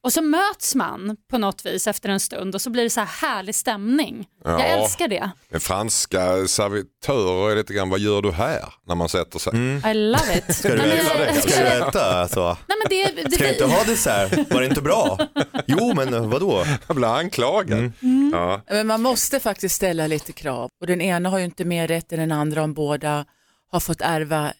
[0.05, 3.01] Och så möts man på något vis efter en stund och så blir det så
[3.01, 4.27] här härlig stämning.
[4.45, 4.51] Ja.
[4.51, 5.31] Jag älskar det.
[5.49, 8.65] Men franska servitörer är lite grann, vad gör du här?
[8.87, 9.53] När man sätter sig.
[9.91, 10.57] I love it.
[10.57, 11.41] Ska du Nej, äta?
[11.41, 12.21] Ska du äta?
[12.21, 12.57] Alltså?
[12.67, 14.53] Nej, men det, det, Ska du inte ha dessert?
[14.53, 15.19] Var det inte bra?
[15.67, 16.65] Jo men vadå?
[16.87, 17.79] Jag blir anklagad.
[17.79, 18.31] Mm.
[18.33, 18.61] Ja.
[18.71, 22.13] Men man måste faktiskt ställa lite krav och den ena har ju inte mer rätt
[22.13, 23.25] än den andra om båda
[23.73, 24.53] har fått ärva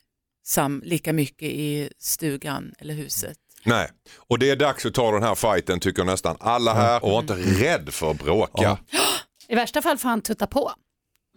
[0.47, 3.37] sam, lika mycket i stugan eller huset.
[3.67, 7.11] Nej, och det är dags att ta den här fighten tycker nästan alla här och
[7.11, 8.63] var inte rädd för att bråka.
[8.63, 8.79] Ja.
[9.49, 10.73] I värsta fall får han tutta på.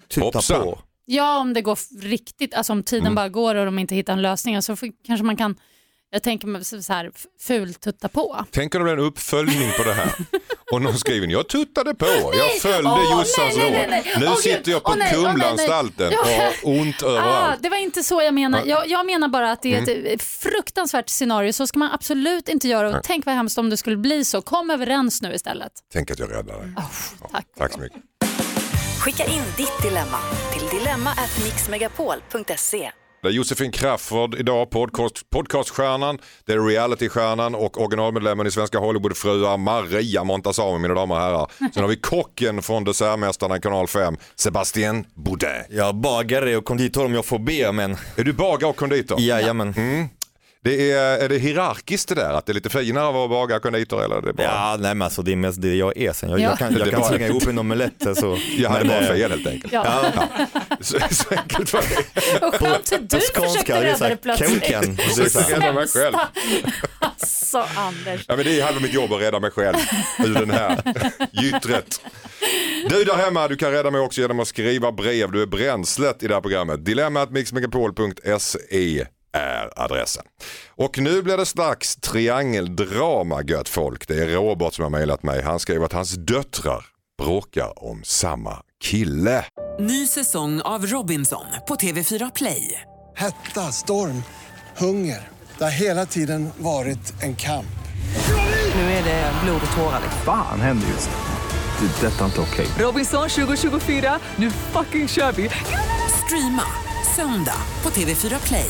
[0.08, 0.80] Tutta på.
[1.06, 3.16] Ja, om det går riktigt, alltså om tiden Mm.
[3.16, 5.56] bara går och de inte hittar en lösning så får, kanske man kan
[6.10, 8.46] Jag tänker mig så här fultutta på.
[8.52, 10.12] Tänk om det blir en uppföljning på det här.
[10.72, 12.06] Och någon skriver jag tuttade på,
[12.38, 13.72] jag följde Åh, Jossans råd.
[14.20, 14.38] Nu Gud.
[14.38, 15.32] sitter jag på nej, nej, nej.
[15.32, 16.20] Kumlaanstalten Ja.
[16.22, 17.64] och har ont Ah, överallt.
[17.64, 18.62] det var inte så jag menar.
[18.66, 20.20] Jag, jag menar bara att det är ett Mm.
[20.20, 21.54] fruktansvärt scenario.
[21.54, 22.90] Så ska man absolut inte göra.
[22.98, 24.42] Och tänk vad hemskt om det skulle bli så.
[24.42, 25.72] Kom överens nu istället.
[25.94, 26.74] Tänk att jag räddar dig.
[26.78, 26.92] Oh,
[27.32, 27.46] tack.
[27.58, 28.02] Tack så mycket.
[29.00, 30.18] Skicka in ditt dilemma
[30.54, 32.92] till dilemma@mixmegapol.se.
[33.22, 39.58] Det är Josefin Crafoord idag, podcast, podcaststjärnan, det är realitystjärnan och originalmedlemmen i Svenska Hollywoodfruar
[39.58, 41.52] Maria Montazami mina damer och herrar.
[41.74, 45.50] Sen har vi kocken från Dessertmästarna i kanal 5, Sebastien Boudin.
[45.70, 49.20] Jag bagare och konditor om jag får be men Är du bagare och konditor?
[49.20, 49.74] jajamän.
[50.68, 52.34] Det är, är det hierarkiskt det där?
[52.34, 54.04] Att det är lite finare att vara bagare och konditor?
[54.06, 54.44] Eller är det bara...
[54.48, 56.30] Ja, nej men alltså det är mest det jag är sen.
[56.30, 56.44] Jag, Ja.
[56.44, 58.08] jag kan, Det jag är kan bara- slänga ihop en omelett.
[58.08, 58.38] Alltså.
[58.58, 59.74] Jag hade Men, bara eh, fel helt enkelt.
[59.74, 60.12] Ja.
[60.82, 61.98] Så, så enkelt var det.
[62.46, 64.64] Och skönt hur du försökte rädda det plötsligt.
[64.66, 64.96] Kenken.
[65.16, 66.16] Det är så här, Rädda mig själv.
[67.00, 68.26] Alltså Anders.
[68.28, 69.76] Ja, men det är halva mitt jobb att rädda mig själv
[70.26, 70.82] ur den här
[71.32, 72.02] gyttret.
[72.90, 75.32] Du där hemma, du kan rädda mig också genom att skriva brev.
[75.32, 76.86] Du är bränslet i det här programmet.
[76.86, 79.06] Dilemmatmixmegapol.se
[79.38, 80.24] är adressen.
[80.76, 84.08] Och nu blir det strax triangeldrama gött folk.
[84.08, 85.42] Det är Robert som har mejlat mig.
[85.42, 86.86] Han skriver att hans döttrar
[87.24, 89.46] bråkar om samma kille.
[89.80, 92.82] Ny säsong av Robinson på TV4 Play.
[93.16, 94.24] Hetta, storm,
[94.78, 95.28] hunger.
[95.58, 97.66] Det har hela tiden varit en kamp.
[98.76, 100.02] Nu är det blod och tårar.
[100.26, 101.16] Fan händer just nu.
[101.88, 102.08] Det.
[102.08, 102.68] är Detta är inte okej.
[102.78, 105.50] Robinson 2024, nu fucking kör vi!
[106.26, 106.64] Streama
[107.16, 108.70] söndag på TV4 Play.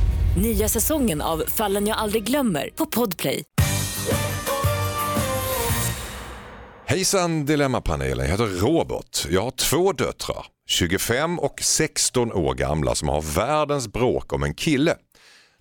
[0.37, 3.43] Nya säsongen av Fallen jag aldrig glömmer på Podplay.
[6.85, 9.27] Hejsan Dilemmapanelen, jag heter Robert.
[9.29, 14.53] Jag har två döttrar, 25 och 16 år gamla som har världens bråk om en
[14.53, 14.95] kille.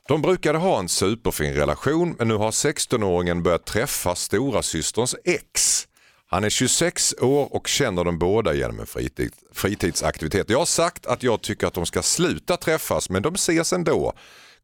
[0.08, 5.86] De brukade ha en superfin relation men nu har 16-åringen börjat träffa stora systerns ex.
[6.26, 10.50] Han är 26 år och känner dem båda genom en fritid, fritidsaktivitet.
[10.50, 14.12] Jag har sagt att jag tycker att de ska sluta träffas men de ses ändå.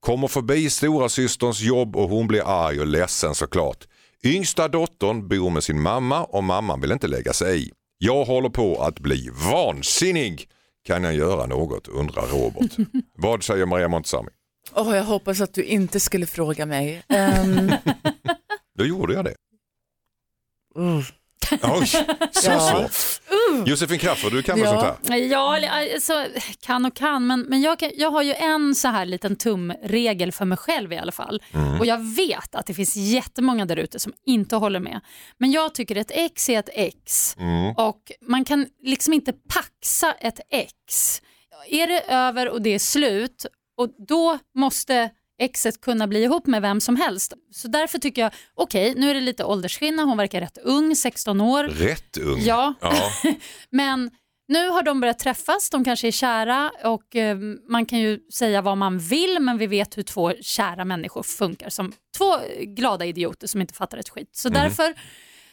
[0.01, 3.85] Kommer förbi stora systerns jobb och hon blir arg och ledsen såklart.
[4.25, 7.71] Yngsta dottern bor med sin mamma och mamman vill inte lägga sig i.
[7.99, 10.49] Jag håller på att bli vansinnig.
[10.87, 12.77] Kan jag göra något undrar Robert.
[13.19, 14.29] Vad säger Maria Montazami?
[14.75, 17.03] Åh, jag hoppas att du inte skulle fråga mig.
[17.09, 17.71] Ehm,
[18.79, 19.35] Då gjorde jag det.
[20.79, 21.03] uh.
[21.63, 22.61] Oj, så Ja.
[22.89, 23.21] svårt.
[23.65, 24.81] Josefin Crafoord, du kan väl Ja.
[24.81, 25.17] sånt här?
[25.19, 26.25] Ja, alltså,
[26.61, 30.33] kan och kan, men, men jag, kan, jag har ju en så här liten tumregel
[30.33, 31.43] för mig själv i alla fall.
[31.81, 35.01] Och jag vet att det finns jättemånga där ute som inte håller med.
[35.39, 37.37] Men jag tycker ett ex är ett ex
[37.77, 41.23] och man kan liksom inte paxa ett ex.
[41.69, 46.63] Är det över och det är slut och då måste exet kunna bli ihop med
[46.63, 47.33] vem som helst.
[47.53, 51.41] Så därför tycker jag, okej nu är det lite åldersskillnad, hon verkar rätt ung, 16
[51.41, 51.65] år.
[51.65, 52.41] Rätt ung.
[52.41, 52.75] Ja.
[52.81, 53.11] Ja.
[53.71, 54.11] Men
[54.49, 57.37] nu har de börjat träffas, de kanske är kära och eh,
[57.69, 61.69] man kan ju säga vad man vill men vi vet hur två kära människor funkar
[61.69, 64.31] som två glada idioter som inte fattar ett skit.
[64.33, 64.95] Så därför,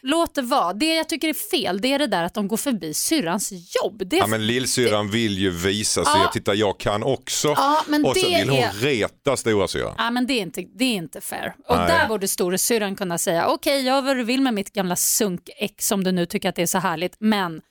[0.04, 0.74] låt det vara.
[0.74, 3.52] Det jag tycker är fel det är det där att de går förbi syrrans
[3.84, 4.04] jobb.
[4.06, 6.30] Det är Ja, men lillsyrran vill ju visa sig Ja.
[6.34, 7.48] titta jag kan också.
[7.48, 9.96] Ja, men och så det vill hon är- reta storasyrran.
[9.98, 11.56] Ja, men det är inte, det är inte fair.
[11.68, 11.88] Och Nej.
[11.88, 15.92] där borde storasyrran kunna säga okej, jag gör vad du vill med mitt gamla sunk-ex
[15.92, 17.62] om du nu tycker att det är så härligt, men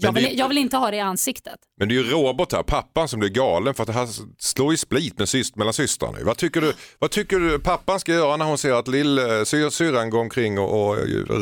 [0.00, 1.54] jag, det- vill, jag vill inte ha det i ansiktet.
[1.78, 4.08] Men det är ju Robert här, pappan som blir galen för att det här
[4.38, 6.18] slår ju split med syst, mellan systrarna.
[6.22, 10.18] Vad tycker, du, vad tycker du pappan ska göra när hon ser att lillsyrran går
[10.20, 10.96] omkring och, och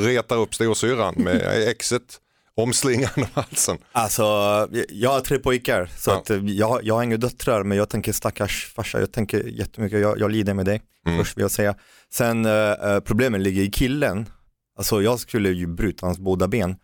[0.04, 2.20] retar upp storsyrran med exet
[2.56, 3.78] omslingande om halsen?
[3.92, 4.22] Alltså,
[4.88, 6.16] jag har tre pojkar så Ja.
[6.16, 10.00] att eh, jag, jag har inga döttrar men jag tänker stackars farsa, jag tänker jättemycket,
[10.00, 11.18] jag, jag lider med dig Mm.
[11.18, 11.74] först vill jag säga.
[12.14, 14.28] Sen eh, eh, problemet ligger i killen,
[14.78, 16.76] alltså jag skulle ju bryta hans båda ben.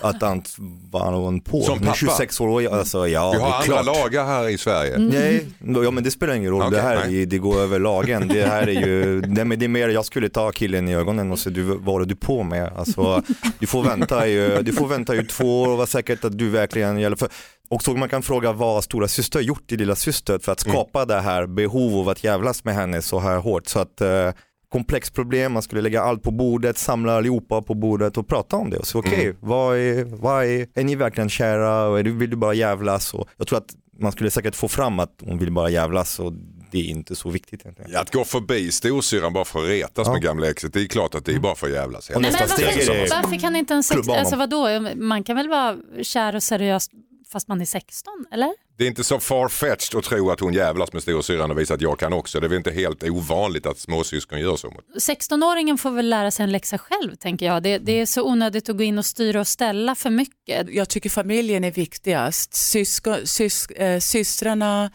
[0.00, 0.42] Att han
[0.90, 1.62] var någon på.
[1.62, 1.94] Som pappa?
[1.94, 3.86] 26 år, alltså ja Vi det har är andra klart.
[3.86, 4.98] lagar här i Sverige.
[4.98, 6.62] Nej, ja men det spelar ingen roll.
[6.62, 8.28] Okej, det här är, det går över lagen.
[8.28, 11.32] Det här är ju, det, men det är mer, jag skulle ta killen i ögonen
[11.32, 12.72] och säga du, vad håller du på med?
[12.76, 13.22] Alltså,
[13.58, 16.48] du får vänta ju, du får vänta ju två år och vara säkert att du
[16.48, 17.28] verkligen gäller för.
[17.68, 20.60] Och så man kan fråga vad stora syster har gjort i lilla syster för att
[20.60, 23.66] skapa det här behov av att jävlas med henne så här hårt.
[23.66, 24.30] Så att eh,
[24.72, 28.70] komplext problem, man skulle lägga allt på bordet, samla allihopa på bordet och prata om
[28.70, 28.76] det.
[28.78, 29.36] Och så okej, Mm.
[29.40, 33.14] vad, är, vad är, är ni verkligen kära och är du, vill du bara jävlas?
[33.14, 36.32] Och jag tror att man skulle säkert få fram att hon vill bara jävlas och
[36.70, 37.96] det är inte så viktigt egentligen.
[38.00, 40.12] Att gå förbi storsyrran bara för att retas Ja.
[40.12, 42.10] med gamla exet, det är klart att det är bara för att jävlas.
[42.10, 45.24] Och Nej, men steg varför, är det varför kan inte en sex, alltså vadå, man
[45.24, 46.90] kan väl vara kär och seriös
[47.32, 48.54] fast man är 16, eller?
[48.78, 51.80] Det är inte så farfetched att tro att hon jävlas med storasyrran och visar att
[51.80, 52.40] jag kan också.
[52.40, 54.72] Det är väl inte helt ovanligt att småsyskon gör så.
[55.00, 57.62] 16-åringen får väl lära sig en läxa själv tänker jag.
[57.62, 60.66] Det, det är så onödigt att gå in och styra och ställa för mycket.
[60.70, 62.54] Jag tycker familjen är viktigast.
[62.54, 64.90] Sysko, sys, äh, systrarna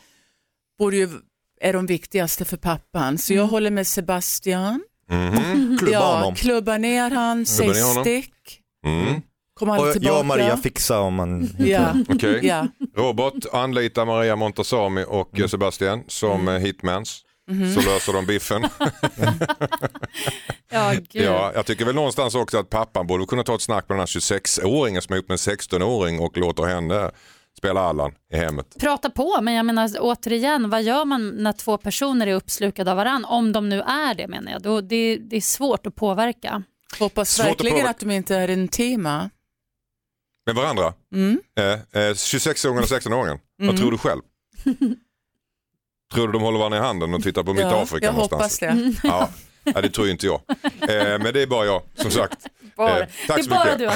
[0.80, 1.10] borde ju,
[1.62, 3.18] är de viktigaste för pappan.
[3.18, 4.84] Så jag håller med Sebastian.
[5.10, 5.78] Mhm.
[5.80, 6.36] Klubba ja, honom.
[6.36, 8.04] klubba ner han, säg ner honom.
[8.04, 8.62] stick.
[8.86, 9.22] Mm.
[9.60, 10.14] Kom aldrig Och tillbaka.
[10.14, 11.94] jag och Maria fixar om man Ja.
[12.10, 12.40] Okej.
[12.44, 12.68] Ja.
[12.96, 16.62] Robert anlitar Maria Montazami och eh, Sebastian som mm.
[16.62, 17.22] hitmans.
[17.76, 18.66] Så löser de biffen.
[20.72, 21.24] Ja, gud.
[21.24, 24.00] Ja, jag tycker väl någonstans också att pappan borde kunna ta ett snack med den
[24.00, 27.12] här 26-åringen som är ihop med en 16-åring och låter henne
[27.58, 28.76] spela Allan i hemmet.
[28.80, 32.98] Prata på, men jag menar återigen, vad gör man när två personer är uppslukade av
[32.98, 33.26] varann?
[33.26, 34.62] Om de nu är det menar jag.
[34.62, 36.64] Då, det, det är svårt att påverka.
[37.00, 37.90] Hoppas Svårt att verkligen påverka.
[37.90, 39.30] att de inte är intima.
[40.46, 40.94] Med varandra?
[41.14, 41.40] Mm.
[41.58, 43.40] Eh, eh, 26-åringen och 16-åringen.
[43.58, 43.82] Vad Mm.
[43.82, 44.22] tror du själv?
[46.14, 48.42] tror du de håller varandra i handen och tittar på mitt Ja, Afrika jag någonstans?
[48.42, 48.94] hoppas det.
[49.08, 49.30] Ja,
[49.64, 50.42] ja, det tror ju inte jag.
[50.82, 52.46] Eh, men det är bara jag, som sagt.
[52.78, 53.78] Bara, Eh, tack så mycket.
[53.80, 53.90] du.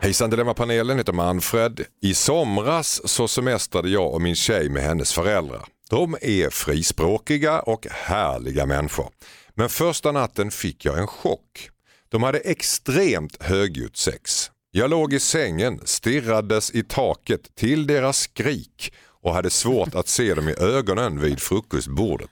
[0.00, 1.80] Hejsan Dilemma-panelen heter Manfred.
[2.02, 5.64] I somras så semestrade jag och min tjej med hennes föräldrar.
[5.90, 9.08] De är frispråkiga och härliga människor.
[9.54, 11.70] Men första natten fick jag en chock.
[12.08, 14.50] De hade extremt högljutt sex.
[14.70, 20.34] Jag låg i sängen, stirrades i taket till deras skrik och hade svårt att se
[20.34, 22.30] dem i ögonen vid frukostbordet.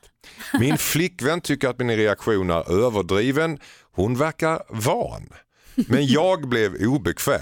[0.61, 3.59] Min flickvän tycker att min reaktion är överdriven.
[3.93, 5.29] Hon verkar van.
[5.75, 7.41] Men jag blev obekväm.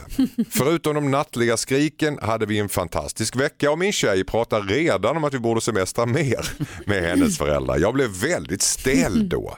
[0.51, 5.25] Förutom de nattliga skriken hade vi en fantastisk vecka och min tjej pratar redan om
[5.25, 6.53] att vi borde semestra mer
[6.87, 7.79] med hennes föräldrar.
[7.79, 9.57] Jag blev väldigt stel då.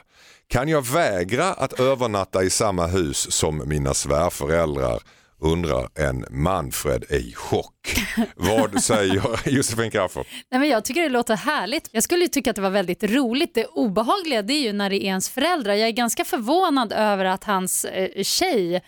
[0.53, 5.01] Kan jag vägra att övernatta i samma hus som mina svärföräldrar?
[5.41, 7.95] Undrar en Manfred i chock.
[8.35, 10.25] Vad säger Josefin Crafoord?
[10.51, 11.89] Nej, men jag tycker det låter härligt.
[11.91, 13.53] Jag skulle tycka att det var väldigt roligt.
[13.53, 15.73] Det obehagliga det är ju när det är ens föräldrar.
[15.73, 18.81] Jag är ganska förvånad över att hans eh, tjej eh,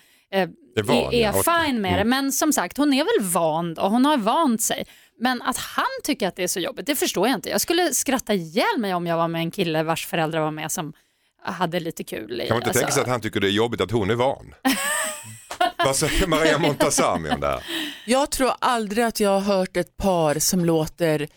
[0.75, 1.34] är van, är, ja.
[1.34, 2.01] fine med det.
[2.01, 2.10] Mm.
[2.10, 3.82] Men som sagt, hon är väl van då.
[3.82, 4.86] Hon har vant sig.
[5.19, 7.49] Men att han tycker att det är så jobbigt, det förstår jag inte.
[7.49, 10.71] Jag skulle skratta ihjäl mig om jag var med en kille vars föräldrar var med
[10.71, 10.93] som
[11.51, 12.41] hade lite kul.
[12.41, 14.10] i- Kan man inte alltså- tänka sig att han tycker det är jobbigt att hon
[14.10, 14.53] är van?
[15.86, 17.63] Vad säger Maria Montazami om det här?
[18.05, 21.27] Jag tror aldrig att jag har hört ett par som låter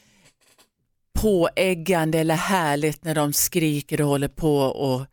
[1.21, 5.07] påäggande eller härligt när de skriker och håller på och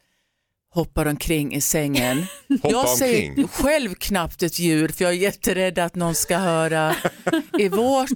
[0.74, 2.26] hoppar omkring i sängen.
[2.50, 3.48] Hoppa jag säger omkring?
[3.48, 6.96] själv knappt ett djur för jag är jätterädd att någon ska höra.
[7.60, 8.10] I vårt,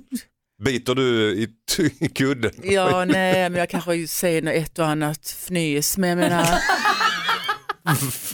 [0.59, 1.47] Biter du i,
[2.15, 2.51] kudden?
[2.63, 6.59] ja nej men jag kanske säger något ett och annat fnys men jag menar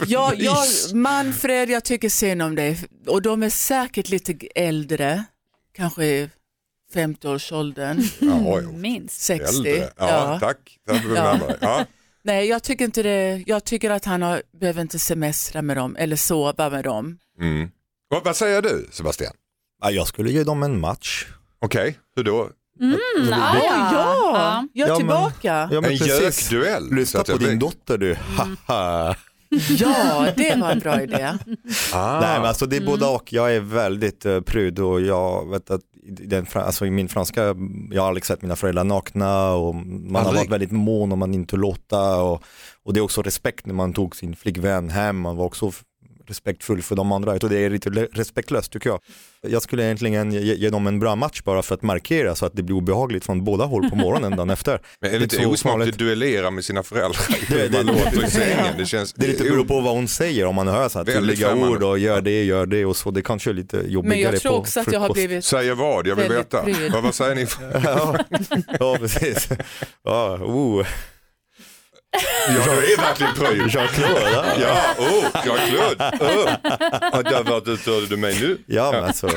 [0.06, 5.24] jag, jag, Manfred, jag tycker synd om dig och de är säkert lite äldre,
[5.76, 6.30] kanske i
[6.94, 8.66] 50-årsåldern, Ja, oj.
[8.66, 9.20] Minst.
[9.20, 9.56] 60.
[9.56, 9.90] Äldre.
[9.96, 10.78] Ja, tack.
[10.88, 11.38] Tack för Ja.
[11.48, 11.56] ja.
[11.60, 11.84] ja.
[12.22, 13.44] Nej, jag tycker inte det.
[13.46, 17.18] Jag tycker att han har, behöver inte semestra med dem eller sova med dem.
[17.40, 17.70] Mm.
[18.24, 19.32] Vad säger du Sebastian?
[19.82, 21.26] Ja, jag skulle ge dem en match.
[21.58, 22.48] Okej, hur då?
[22.80, 22.96] Mm,
[23.32, 23.90] ah, ja.
[23.92, 25.68] ja, jag är Ja, men- tillbaka.
[25.72, 26.52] Ja, men En precis.
[26.52, 26.88] gökduell.
[26.88, 28.16] Så Lyssna att på jag din dotter du.
[28.66, 29.14] Haha.
[29.78, 31.32] Ja, det var en bra idé.
[31.92, 32.20] Ah.
[32.20, 33.32] Nej men alltså det är både och.
[33.32, 37.08] Jag är väldigt uh, pryd och jag vet att i, den, fra- alltså, i min
[37.08, 37.42] franska,
[37.90, 40.36] jag har aldrig sett mina föräldrar nakna och man har Aldrig?
[40.40, 42.42] varit väldigt mån om man inte låta och,
[42.84, 45.82] och det är också respekt när man tog sin flickvän hem, man var också f-
[46.26, 47.32] respektfull för de andra.
[47.32, 49.00] Jag tror det är lite respektlöst tycker jag.
[49.48, 52.52] Jag skulle egentligen ge, ge dem en bra match bara för att markera så att
[52.56, 54.80] det blir obehagligt från båda håll på morgonen dagen efter.
[55.00, 57.22] Men är det Lite lite så osmakligt att duellera med sina föräldrar?
[57.48, 58.74] Det- det- man låter i sängen.
[58.78, 59.12] Det känns...
[59.12, 61.82] Det är lite beror på vad hon säger om man hör så här tydliga ord
[61.82, 63.10] och gör det, gör det och så.
[63.10, 66.06] Det kanske är lite jobbigare Men jag tror också att jag har blivit Säger vad?
[66.06, 66.64] Jag vill veta.
[66.92, 67.46] Vad, vad säger ni?
[67.84, 68.16] ja,
[68.80, 69.48] ja, precis.
[70.04, 70.86] Ja, oh.
[72.48, 73.68] Ja, du är verkligen pryd.
[73.68, 74.30] Jean-Claude.
[74.32, 74.44] Ja.
[74.60, 76.18] Ja, oh, Jean-Claude.
[76.20, 76.52] Oh.
[77.12, 78.58] Ja, där var det, störde du mig nu?
[78.66, 79.28] ja, men alltså.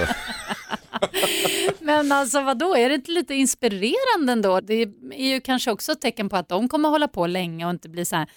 [1.79, 4.59] Men alltså vadå, är det inte lite inspirerande ändå?
[4.59, 4.73] Det
[5.11, 7.89] är ju kanske också ett tecken på att de kommer hålla på länge och inte
[7.89, 8.27] bli så här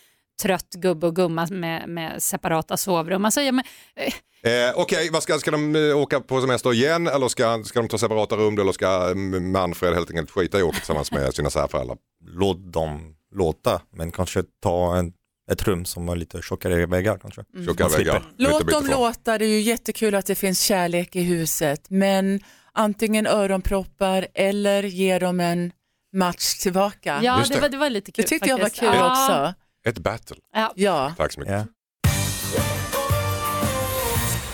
[0.42, 3.24] trött gubbe och gumma med, med separata sovrum.
[3.24, 3.64] Alltså, ja, men,
[3.96, 4.12] eh,
[4.44, 7.88] Eh, Okej, vad ska, ska de eh, åka på semester igen eller ska, ska de
[7.88, 11.34] ta separata rum eller ska eh, Manfred helt enkelt skita i att åka tillsammans med
[11.34, 11.96] sina särföräldrar?
[12.24, 15.12] Låt dem låta, men kanske ta en,
[15.52, 17.44] ett rum som har lite tjockare väggar kanske.
[17.66, 18.12] Tjockare Man slipper.
[18.12, 18.22] väggar.
[18.36, 22.40] Låt dem låta, det är ju jättekul att det finns kärlek i huset men
[22.72, 25.72] antingen öronproppar eller ge dem en
[26.14, 27.20] match tillbaka.
[27.22, 27.54] ja, det.
[27.54, 27.60] det.
[27.60, 28.80] var, det var lite kul det tyckte jag var faktiskt.
[28.80, 29.12] kul Ja.
[29.12, 29.54] också.
[29.88, 30.36] Ett battle.
[30.54, 30.72] Ja.
[30.76, 31.14] Ja.
[31.16, 31.54] Tack så mycket.
[31.54, 31.64] Ja.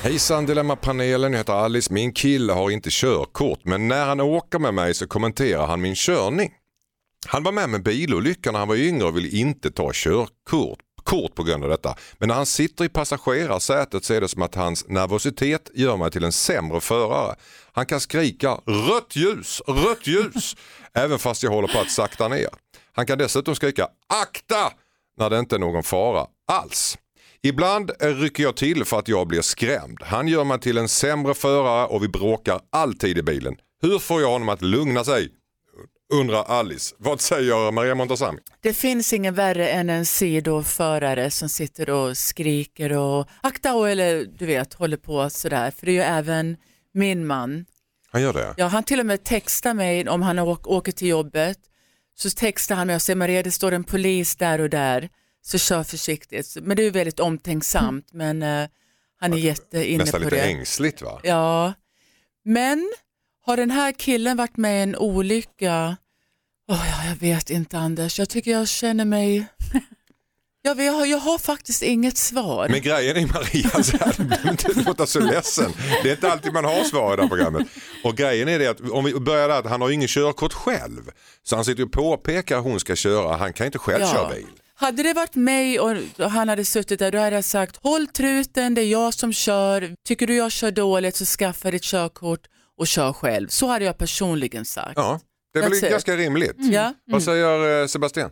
[0.03, 1.93] Hejsan Dilemmapanelen, jag heter Alice.
[1.93, 5.95] Min kille har inte körkort men när han åker med mig så kommenterar han min
[5.95, 6.53] körning.
[7.27, 10.79] Han var med med bilolyckan när han var yngre och ville inte ta körkort
[11.09, 11.97] kort på grund av detta.
[12.19, 16.11] Men när han sitter i passagerarsätet så är det som att hans nervositet gör mig
[16.11, 17.35] till en sämre förare.
[17.73, 20.57] Han kan skrika rött ljus, rött ljus,
[20.95, 22.49] även fast jag håller på att sakta ner.
[22.93, 23.89] Han kan dessutom skrika
[24.23, 24.73] akta
[25.19, 26.99] när det inte är någon fara alls.
[27.43, 29.99] Ibland eh, rycker jag till för att jag blir skrämd.
[30.03, 33.57] Han gör mig till en sämre förare och vi bråkar alltid i bilen.
[33.83, 35.33] Hur får jag honom att lugna sig?
[36.13, 36.95] Undrar Alice.
[36.99, 38.39] Vad säger Maria Montazami?
[38.61, 44.25] Det finns ingen värre än en sidoförare som sitter och skriker och akta och eller
[44.39, 45.71] du vet håller på sådär.
[45.71, 46.57] För det är ju även
[46.95, 47.65] min man.
[48.11, 48.55] Han gör det?
[48.57, 51.59] Ja, han till och med textar mig om han åk, åker till jobbet.
[52.19, 55.09] Så textar han mig och säger Maria det står en polis där och där.
[55.43, 56.57] Så kör försiktigt.
[56.63, 58.69] Men det är ju väldigt omtänksamt men eh,
[59.21, 60.43] han är jätteinne Nästan på lite det.
[60.43, 61.21] ängsligt va?
[61.23, 61.73] Ja,
[62.45, 62.93] men
[63.49, 65.97] har den här killen varit med i en olycka?
[66.71, 69.47] Åh, ja, jag vet inte Anders, jag tycker jag känner mig...
[70.63, 72.69] Jag, vet, jag, har, jag har faktiskt inget svar.
[72.69, 75.73] Men grejen är Maria, så här, du behöver inte låta så ledsen.
[76.03, 77.69] Det är inte alltid man har svar i det här programmet.
[78.05, 80.53] Och grejen är det att om vi börjar där att han har ju ingen körkort
[80.53, 81.11] själv.
[81.43, 84.13] Så han sitter och påpekar att hon ska köra, han kan inte själv Ja.
[84.13, 84.47] köra bil.
[84.75, 88.07] Hade det varit mig och och han hade suttit där, då hade jag sagt håll
[88.07, 89.95] truten, det är jag som kör.
[90.09, 92.41] Tycker du jag kör dåligt så skaffa ditt körkort
[92.79, 93.49] och kör själv.
[93.49, 94.93] Så hade jag personligen sagt.
[94.97, 95.21] Ja,
[95.53, 95.91] det är väl That's it.
[95.91, 96.57] ganska rimligt.
[96.59, 96.95] Ja.
[97.07, 98.31] Vad säger eh, Sebastian?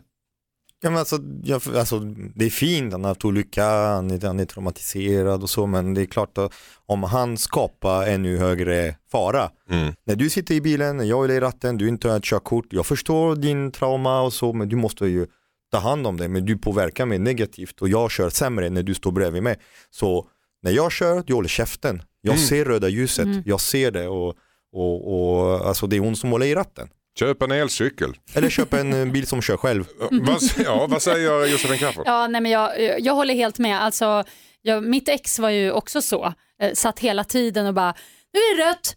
[0.81, 1.99] Ja, men alltså, jag, alltså,
[2.35, 5.93] det är fint, han har haft olycka, han är, han är traumatiserad och så, men
[5.93, 6.53] det är klart att
[6.85, 9.51] om han skapar ännu högre fara.
[9.69, 9.93] Mm.
[10.05, 12.65] När du sitter i bilen, när jag är i ratten, du inte har ett körkort,
[12.69, 15.27] jag förstår din trauma och så, men du måste ju
[15.71, 18.93] ta hand om det, men du påverkar mig negativt och jag kör sämre när du
[18.93, 19.59] står bredvid mig.
[19.89, 20.27] Så
[20.61, 22.01] när jag kör, du håller käften.
[22.21, 22.47] Jag Mm.
[22.47, 24.35] ser röda ljuset, jag ser det och,
[24.73, 26.89] och, och alltså det är hon som håller i ratten.
[27.19, 28.13] Köp en elcykel.
[28.33, 29.85] Eller köp en eh, bil som kör själv.
[30.11, 32.03] Vad, ja, vad säger Josefin Crafoord?
[32.07, 33.81] Ja, nej, men jag, jag håller helt med.
[33.83, 34.23] Alltså,
[34.61, 36.33] jag, mitt ex var ju också så.
[36.61, 37.93] Eh, satt hela tiden och bara,
[38.33, 38.95] nu är det rött,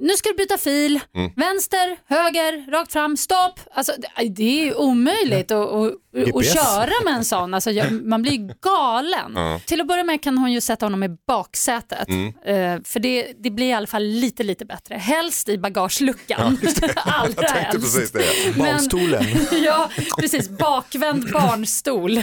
[0.00, 1.30] nu ska du byta fil, Mm.
[1.36, 3.60] vänster, höger, rakt fram, stopp.
[3.74, 3.92] Alltså,
[4.30, 5.92] det, är ju omöjligt att, att,
[6.36, 7.54] att köra med en sån.
[7.54, 9.32] Alltså, man blir ju galen.
[9.34, 9.60] Ja.
[9.66, 12.08] Till att börja med kan hon ju sätta honom i baksätet.
[12.08, 12.26] Mm.
[12.26, 14.94] Eh, för det, det blir i alla fall lite, lite bättre.
[14.94, 16.58] Helst i bagageluckan.
[16.96, 17.94] Allra Jag tänkte helst.
[17.94, 18.24] precis det.
[18.56, 19.24] Men- Barnstolen.
[19.64, 20.48] ja, precis.
[20.48, 22.22] Bakvänd barnstol.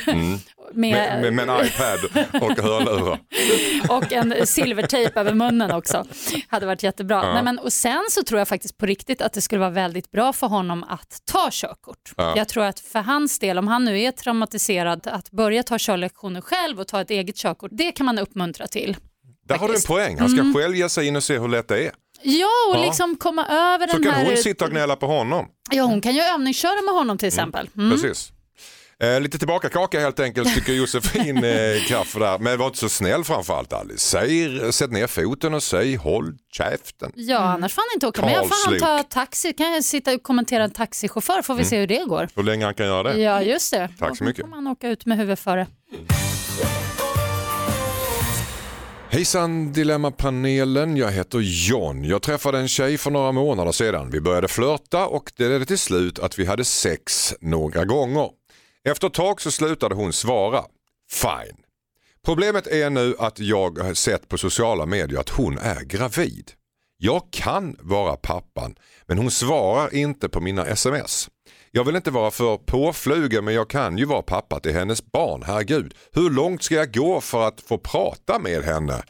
[0.71, 0.91] Mm.
[0.91, 3.19] Med, med, med en iPad och hörlurar.
[3.89, 6.05] och en silvertejp över munnen också.
[6.47, 7.15] Hade varit jättebra.
[7.23, 7.33] Ja.
[7.33, 10.11] Nej, men, och sen så tror jag faktiskt på riktigt att det skulle vara väldigt
[10.11, 12.13] bra för honom att ta körkort.
[12.17, 12.33] Ja.
[12.37, 16.41] Jag tror att för hans del, om han nu är traumatiserad, att börja ta körlektioner
[16.41, 18.97] själv och ta ett eget körkort, det kan man uppmuntra till.
[19.47, 19.79] Där har du en.
[19.79, 19.87] Mm.
[19.87, 20.19] poäng.
[20.19, 21.91] Han ska själv ge sig in och se hur lätt det är.
[22.21, 22.85] Ja, och Ja.
[22.85, 24.25] liksom komma över Så den kan här...
[24.25, 25.45] hon sitta och gnälla på honom.
[25.71, 27.69] Ja, hon kan ju övningsköra med honom till exempel.
[27.77, 27.91] Mm.
[27.91, 28.31] Precis.
[29.03, 32.39] Eh, lite tillbaka kaka helt enkelt tycker Josefin eh, Crafoord där.
[32.39, 33.99] Men var inte så snäll framförallt Alice.
[33.99, 37.11] Säg, sätt ner foten och säg håll käften.
[37.15, 38.35] Ja, annars får han inte åka med.
[38.47, 39.53] Får han ta taxi.
[39.53, 42.29] Kan jag sitta och kommentera en taxichaufför får vi se hur det går.
[42.35, 43.19] Hur länge han kan göra det.
[43.19, 43.89] Ja, just det.
[43.99, 44.45] Tack så Då mycket.
[44.45, 45.67] får man åka ut med huvudet före.
[49.09, 52.03] Hejsan Dilemmapanelen, jag heter John.
[52.03, 54.09] Jag träffade en tjej för några månader sedan.
[54.11, 58.29] Vi började flörta och det ledde till slut att vi hade sex några gånger.
[58.85, 60.63] Efter ett tag så slutade hon svara.
[61.11, 61.57] Fine.
[62.25, 66.51] Problemet är nu att jag har sett på sociala medier att hon är gravid.
[66.97, 71.29] Jag kan vara pappan men hon svarar inte på mina sms.
[71.71, 75.43] Jag vill inte vara för påflugen men jag kan ju vara pappa till hennes barn,
[75.45, 75.93] herregud.
[76.11, 79.03] Hur långt ska jag gå för att få prata med henne?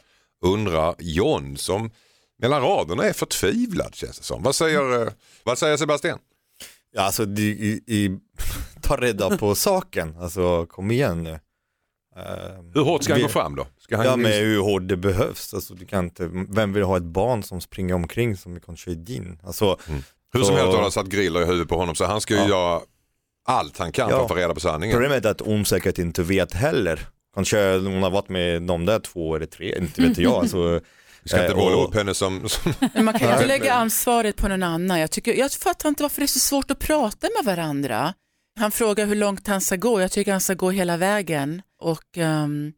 [0.44, 1.90] Undrar John som
[2.38, 4.42] mellan raderna är förtvivlad känns det som.
[4.42, 5.12] Vad säger, eh,
[5.44, 6.18] vad säger Sebastian?
[6.92, 8.18] Ja, alltså, i, i,
[8.86, 11.30] ta reda på saken, alltså kom igen nu.
[12.16, 13.66] Ehm, Hur hårt ska han vi- gå fram då?
[13.78, 16.96] Ska han Ja men hur hårt det behövs, alltså, du kan inte, vem vill ha
[16.96, 19.40] ett barn som springer omkring som kanske är din?
[19.46, 19.78] Alltså,
[20.32, 22.40] Hur som helst har han satt griller i huvudet på honom så han ska ju
[22.40, 22.48] Ja.
[22.48, 22.80] göra
[23.48, 24.94] allt han kan för att få reda på sanningen.
[24.94, 27.08] Problemet är att hon säkert inte vet heller.
[27.34, 30.32] Kanske hon har varit med de där två eller tre, inte vet jag.
[30.32, 30.80] Alltså,
[31.22, 32.48] Vi ska inte eh, måla upp henne som...
[32.48, 32.72] som
[33.04, 35.00] man kan ju inte lägga ansvaret på någon annan.
[35.00, 38.14] Jag, tycker, jag fattar inte varför det är så svårt att prata med varandra.
[38.58, 40.00] Han frågar hur långt han ska gå.
[40.00, 42.72] Jag tycker han ska gå hela vägen och ehm,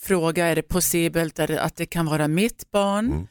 [0.00, 3.06] fråga är det possibelt är det, att det kan vara mitt barn.
[3.06, 3.26] Mm.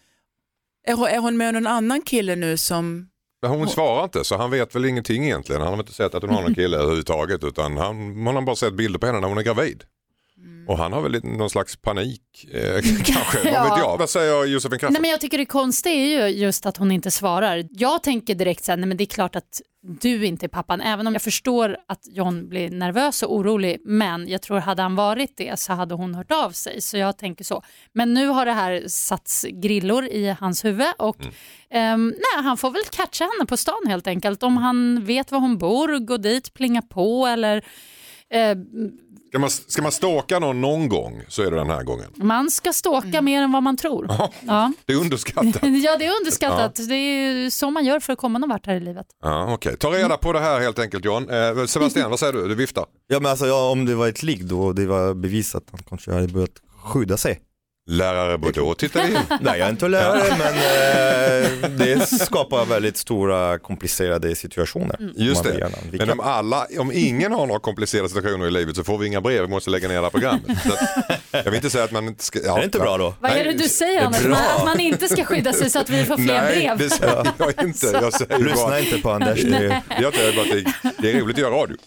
[0.88, 3.10] Är, hon, är hon med någon annan kille nu som...
[3.42, 5.62] Men hon svarar inte så han vet väl ingenting egentligen.
[5.62, 8.56] Han har inte sett att hon har någon kille överhuvudtaget utan han, man har bara
[8.56, 9.84] sett bilder på henne när hon är gravid.
[10.68, 12.22] Och han har väl någon slags panik
[12.54, 12.74] eh,
[13.04, 13.64] kanske, vad Ja.
[13.64, 13.98] vet jag.
[13.98, 14.94] Vad säger Josefin Crafoord?
[14.94, 17.64] Nej, men jag tycker det konstiga är ju just att hon inte svarar.
[17.72, 19.62] Jag tänker direkt så här, nej, men det är klart att
[20.02, 24.28] du inte är pappan, även om jag förstår att John blir nervös och orolig, men
[24.28, 26.82] jag tror hade han varit det så hade hon hört av sig.
[26.82, 27.64] Så jag tänker så.
[27.94, 31.18] Men nu har det här satts grillor i hans huvud och
[31.70, 34.44] ehm, nej, han får väl catcha henne på stan helt enkelt.
[34.44, 37.58] Om han vet var hon bor, gå dit, plinga på eller
[38.34, 38.56] eh,
[39.30, 42.06] Ska man, ska man stalka någon någon gång så är det den här gången.
[42.16, 44.10] man ska ståka mer än vad man tror.
[44.48, 44.72] Ja.
[44.86, 45.60] Det är underskattat.
[45.62, 46.76] Ja, det är underskattat.
[46.76, 49.06] Det är så man gör för att komma någon vart här i livet.
[49.24, 49.78] Ja, okej.
[49.78, 51.30] Ta reda på det här helt enkelt John.
[51.30, 52.48] Eh, Sebastian, vad säger du?
[52.48, 52.86] Du viftar.
[53.08, 55.72] Ja men alltså ja, om det var ett ligg då och det var bevisat att
[55.72, 57.40] han kanske hade börjat skydda sig.
[57.90, 59.14] Lärare Bordeaux tittar in.
[59.42, 60.54] Nej jag är inte lärare men
[61.64, 64.98] eh, det skapar väldigt stora komplicerade situationer.
[65.16, 65.72] Just Man det.
[65.92, 69.22] Men om, alla, om ingen har några komplicerade situationer i livet så får vi inga
[69.22, 70.58] brev, vi måste lägga ner det här programmet.
[70.64, 72.40] Så att, jag vill inte säga att man inte ska...
[72.46, 73.14] Ja, Är det inte bra då?
[73.20, 74.26] Vad är Nej, det du säger Anders?
[74.26, 76.78] Att man inte ska skydda sig så att vi får fler Nej, brev?
[76.78, 77.88] det säger jag inte.
[77.88, 79.42] Jag säger bara, Lyssna inte på Anders.
[79.42, 80.52] Det är, jag säger bara att
[80.84, 81.78] det, det är roligt att göra radio.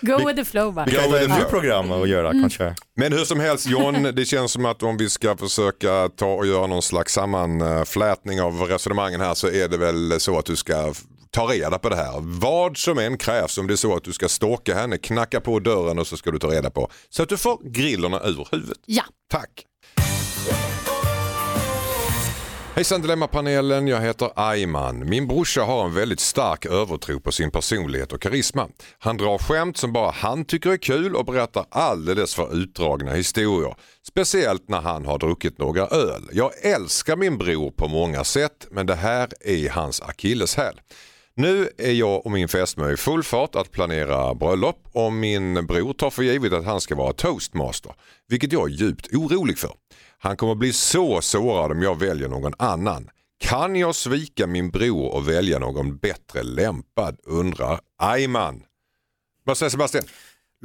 [0.00, 0.84] Go with the flow bara.
[0.84, 2.42] vi kan ta ett nytt program och göra Mm.
[2.42, 2.74] kanske.
[2.96, 6.46] Men hur som helst John, det känns som att om vi ska försöka ta och
[6.46, 10.94] göra någon slags sammanflätning av resonemangen här så är det väl så att du ska
[11.30, 12.40] ta reda på det här.
[12.40, 15.58] Vad som än krävs om det är så att du ska stalka henne, knacka på
[15.58, 18.78] dörren och så ska du ta reda på så att du får grillorna ur huvudet.
[18.86, 19.04] Ja.
[19.30, 19.66] Tack!
[22.76, 25.08] Hejsan Dilemmapanelen, jag heter Ayman.
[25.08, 28.68] Min brorsa har en väldigt stark övertro på sin personlighet och karisma.
[28.98, 33.74] Han drar skämt som bara han tycker är kul och berättar alldeles för utdragna historier.
[34.08, 36.22] Speciellt när han har druckit några öl.
[36.32, 40.80] Jag älskar min bror på många sätt men det här är hans akilleshäl.
[41.38, 45.92] Nu är jag och min fästmö i full fart att planera bröllop och min bror
[45.92, 47.92] tar för givet att han ska vara toastmaster,
[48.28, 49.70] vilket jag är djupt orolig för.
[50.18, 53.08] Han kommer bli så sårad om jag väljer någon annan.
[53.38, 58.62] Kan jag svika min bror och välja någon bättre lämpad undrar Ayman.
[59.44, 60.04] Vad säger Sebastian?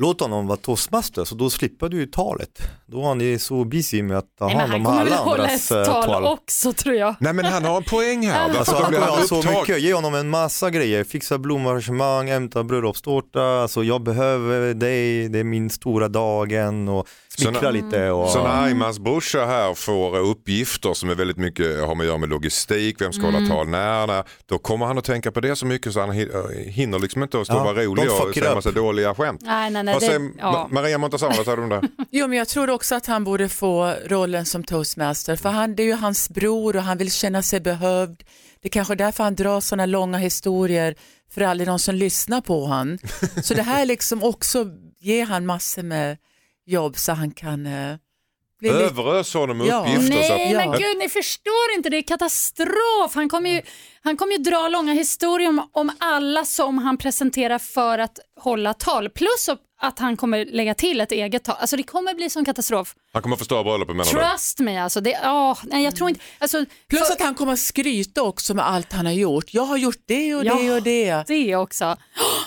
[0.01, 2.61] Låt honom vara toastmaster så då slipper du ju talet.
[2.85, 5.23] Då är ni så busy med att ta Nej, hand han om kommer väl alla
[5.23, 6.23] hålla andras ett eh, tal tal.
[6.25, 7.15] också tror jag.
[7.19, 8.57] Nej men han har en poäng här.
[8.57, 12.27] Alltså, han blir kommer han ha så mycket, ge honom en massa grejer, fixa blomarrangemang,
[12.27, 17.07] hämta bröllopstårta, alltså jag behöver dig, det är min stora dagen och
[17.37, 18.09] smickra Så när- lite.
[18.11, 22.07] Och, Så när Aymans brorsa här får uppgifter som är väldigt mycket har med att
[22.07, 23.33] göra med logistik, vem ska Mm.
[23.35, 26.11] hålla tal när, när, då kommer han att tänka på det så mycket så han
[26.11, 29.41] hi- hinner liksom inte att stå och Ja, vara rolig och säga massa dåliga skämt.
[29.43, 29.93] Nej, nej, nej.
[29.93, 30.67] Vad Det, ja.
[30.69, 31.81] Ma- Maria Montazama, vad säger du om det?
[32.11, 35.83] Jo, men jag tror också att han borde få rollen som toastmaster, för han, det
[35.83, 38.23] är ju hans bror och han vill känna sig behövd.
[38.61, 40.95] Det är kanske är därför han drar sådana långa historier,
[41.33, 42.99] för aldrig någon som lyssnar på han.
[43.43, 44.65] Så det här liksom också
[44.99, 46.17] ger han massor med
[46.65, 47.95] jobb så han kan eh,
[48.59, 48.69] bli.
[48.69, 49.79] Överös honom med Ja.
[49.81, 50.03] uppgifter.
[50.23, 53.11] så Nej att, men gud, ni förstår inte, det är katastrof.
[53.15, 53.61] Han kommer ju,
[54.03, 58.73] han kommer ju dra långa historier om, om alla som han presenterar för att hålla
[58.73, 59.09] tal.
[59.09, 59.49] Plus
[59.83, 61.55] att han kommer lägga till ett eget tal.
[61.59, 62.95] Alltså det kommer bli sån katastrof.
[63.13, 64.19] han kommer förstöra bröllopet menar du?
[64.31, 65.01] Trust me alltså.
[65.01, 68.53] Det, åh, nej, jag tror inte, alltså, Plus för- att han kommer att skryta också
[68.53, 69.53] med allt han har gjort.
[69.53, 70.75] Jag har gjort det och det Ja.
[70.75, 71.23] och det.
[71.27, 71.97] det också.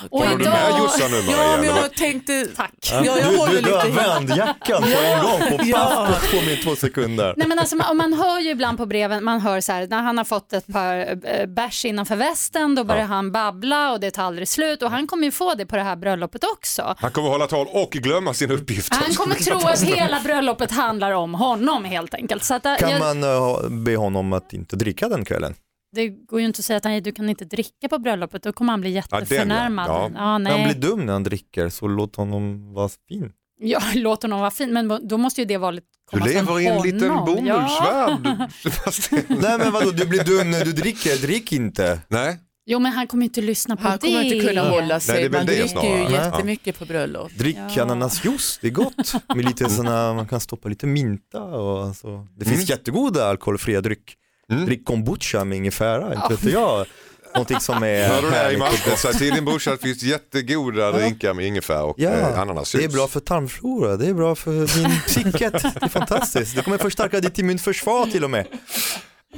[0.09, 1.37] Och Är du med Jossan nu Maria?
[1.43, 2.45] Ja, men eller jag tänkte...
[2.55, 2.71] Tack.
[2.91, 6.07] Ja, jag du, håller du, du vänd jackan på en gång, på Ja.
[6.07, 7.33] paff på två, med två sekunder.
[7.37, 10.01] Nej, men alltså, man, man hör ju ibland på breven, man hör så här, när
[10.01, 14.11] han har fått ett par äh, bärs innanför västen, då börjar han babbla och det
[14.11, 16.95] tar aldrig slut och han kommer ju få det på det här bröllopet också.
[16.97, 18.93] Han kommer hålla tal och glömma sin uppgift.
[18.93, 22.43] Han kommer tro att hela bröllopet handlar om honom helt enkelt.
[22.43, 25.53] Så att, äh, Kan jag, man eh, be honom att inte dricka den kvällen?
[25.95, 28.53] Det går ju inte att säga att nej, du kan inte dricka på bröllopet, då
[28.53, 29.87] kommer han bli jätteförnärmad.
[29.89, 30.63] Ja, Ja, Han nej.
[30.65, 33.31] blir dum när han dricker så låt honom vara fin.
[33.59, 36.33] Ja, låt honom vara fin, men då måste ju det vara lite Du komma från
[36.33, 38.51] lever i en liten bomullsvärld.
[38.63, 39.21] Sebastian.
[39.41, 41.99] Nej men vadå, du blir dum när du dricker, drick inte.
[42.07, 42.37] Nej,
[42.67, 44.07] Jo, men han kommer inte lyssna på Han det.
[44.07, 45.23] kommer inte kunna hålla Nej, det sig.
[45.25, 45.87] är väl Man det dricker snarare.
[45.89, 46.11] ju Ja.
[46.25, 47.31] jättemycket på bröllop.
[47.37, 47.81] Drick Ja.
[47.81, 49.13] ananasjuice, det är gott.
[49.35, 52.27] Med lite såna, man kan stoppa lite minta och alltså.
[52.37, 52.65] Det finns Mm.
[52.69, 54.15] jättegoda alkoholfria dryck.
[54.51, 54.65] Mm.
[54.65, 56.85] Drick kombucha med ingefära, inte vet jag.
[57.33, 58.69] någonting som är Hör du det Ingmar?
[58.89, 58.99] gott.
[58.99, 62.71] Säg till din brorsa finns jättegoda drinkar med ingefära och Ja, eh, ananasjuice.
[62.81, 65.53] det är bra för tarmflora, det är bra för din psyket.
[65.61, 66.55] Det är fantastiskt.
[66.55, 68.45] Det kommer förstärka ditt immunförsvar till och med.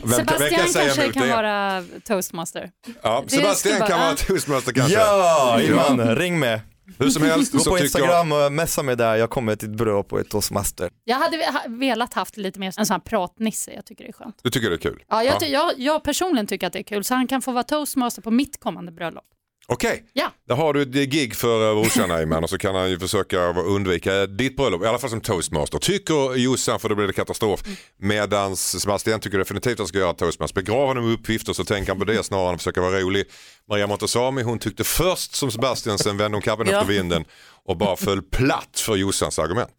[0.04, 2.70] Vem kan- vem kan Sebastian kanske kan vara toastmaster.
[3.02, 4.94] Ja, Sebastian kan vara- toastmaster kanske.
[5.00, 6.60] Ja, Iman, ring med.
[7.00, 8.06] Hur som helst Gå så på tycker jag...
[8.08, 10.90] Instagram och messa mig där, jag kommer till ett bröllop och ett toastmaster.
[11.04, 14.14] Jag hade ha- velat haft lite mer en sån här pratnisse, jag tycker det är
[14.14, 14.40] skönt.
[14.44, 15.04] Du tycker det är kul?
[15.08, 17.52] Ja, jag, ty- jag, jag personligen tycker att det är kul, så han kan få
[17.52, 19.24] vara toastmaster på mitt kommande bröllop.
[19.70, 20.32] Okej, Ja.
[20.48, 23.40] där har du ett gig för eh, brorsan Ayman och så kan han ju försöka
[23.54, 25.78] undvika ditt bröllop, i alla fall som toastmaster.
[25.80, 27.64] Tycker Jossan, för då blir det katastrof,
[28.00, 30.56] medans Sebastian tycker definitivt att han ska göra toastmaster.
[30.62, 33.26] Begrav honom i uppgifter så tänker han på det snarare än att försöka vara rolig.
[33.70, 36.74] Maria Montazami hon tyckte först som Sebastian, sen vände hon kappan Ja.
[36.82, 37.26] efter vinden
[37.66, 39.70] och bara föll platt för Jossans argument.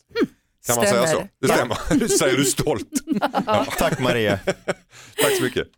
[0.66, 1.09] Kan man säga så?
[1.09, 1.28] Stämmer.
[1.41, 2.89] Det stämmer, det säger du stolt.
[3.78, 4.39] Tack Maria.
[5.22, 5.68] Tack så mycket.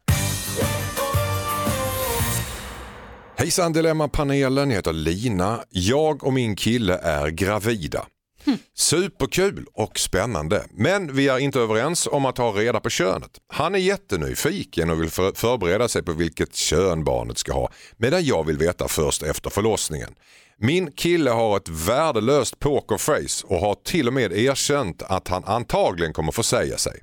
[3.40, 5.64] Hejsan Dilemma-panelen, jag heter Lina.
[5.70, 8.06] Jag och min kille är gravida.
[8.74, 13.30] Superkul och spännande, men vi är inte överens om att ha reda på könet.
[13.48, 18.24] Han är jättenyfiken och vill för förbereda sig på vilket kön barnet ska ha, medan
[18.24, 20.10] jag vill veta först efter förlossningen.
[20.58, 26.12] Min kille har ett värdelöst pokerface och har till och med erkänt att han antagligen
[26.12, 27.02] kommer få säga sig.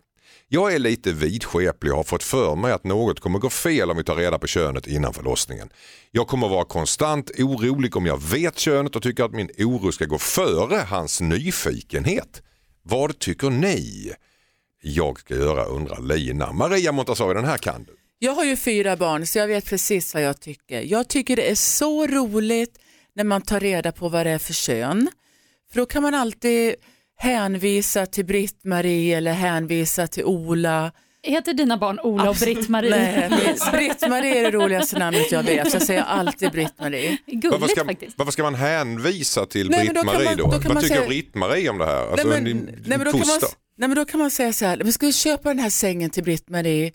[0.50, 3.98] Jag är lite vidskeplig och har fått för mig att något kommer gå fel om
[3.98, 5.70] vi tar reda på könet innan förlossningen.
[6.12, 10.06] Jag kommer vara konstant orolig om jag vet könet och tycker att min oro ska
[10.06, 12.42] gå före hans nyfikenhet.
[12.84, 14.12] Vad tycker ni
[14.82, 16.52] jag ska göra undrar Lina.
[16.52, 17.96] Maria Montazami, den här kan du.
[18.20, 20.82] Jag har ju fyra barn så jag vet precis vad jag tycker.
[20.82, 22.80] Jag tycker det är så roligt
[23.14, 25.10] när man tar reda på vad det är för kön.
[25.72, 26.76] För då kan man alltid
[27.18, 30.92] hänvisa till Britt-Marie eller hänvisa till Ola.
[31.24, 32.90] Heter dina barn Ola och Britt-Marie?
[32.90, 35.72] Nej, Britt-Marie är det roligaste namnet jag vet.
[35.72, 37.18] Så jag säger alltid Britt-Marie.
[37.52, 38.18] Varför ska, faktiskt.
[38.18, 40.44] varför ska man hänvisa till då Britt-Marie man- då?
[40.44, 42.12] då kan Vad man tycker säga- Britt-Marie om det här?
[42.12, 43.40] Alltså, nej, men, din, nej, men då kan man,
[43.78, 46.24] nej men då kan man säga så här, vi ska köpa den här sängen till
[46.24, 46.92] Britt-Marie.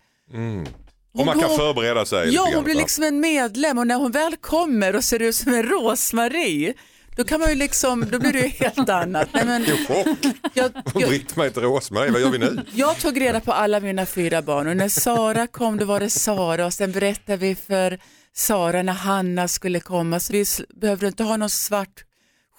[1.19, 2.35] Och man kan hon- förbereda sig.
[2.35, 5.55] Ja, hon blir liksom en medlem och när hon väl kommer och ser ut som
[5.55, 6.75] en Rosmarie,
[7.17, 9.29] då kan man ju liksom, då blir det ju helt annat.
[9.33, 10.07] Nej, men, Vilken chock.
[10.55, 12.65] jag, jag, Britt-Marie till Rosmarie, vad gör vi nu?
[12.73, 16.11] jag tog reda på alla mina fyra barn och när Sara kom då var det
[16.11, 17.99] Sara och sen berättade vi för
[18.35, 20.45] Sara när Hanna skulle komma så vi
[20.81, 22.05] behövde inte ha någon svart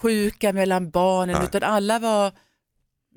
[0.01, 1.45] sjuka mellan barnen Nej.
[1.45, 2.32] utan alla var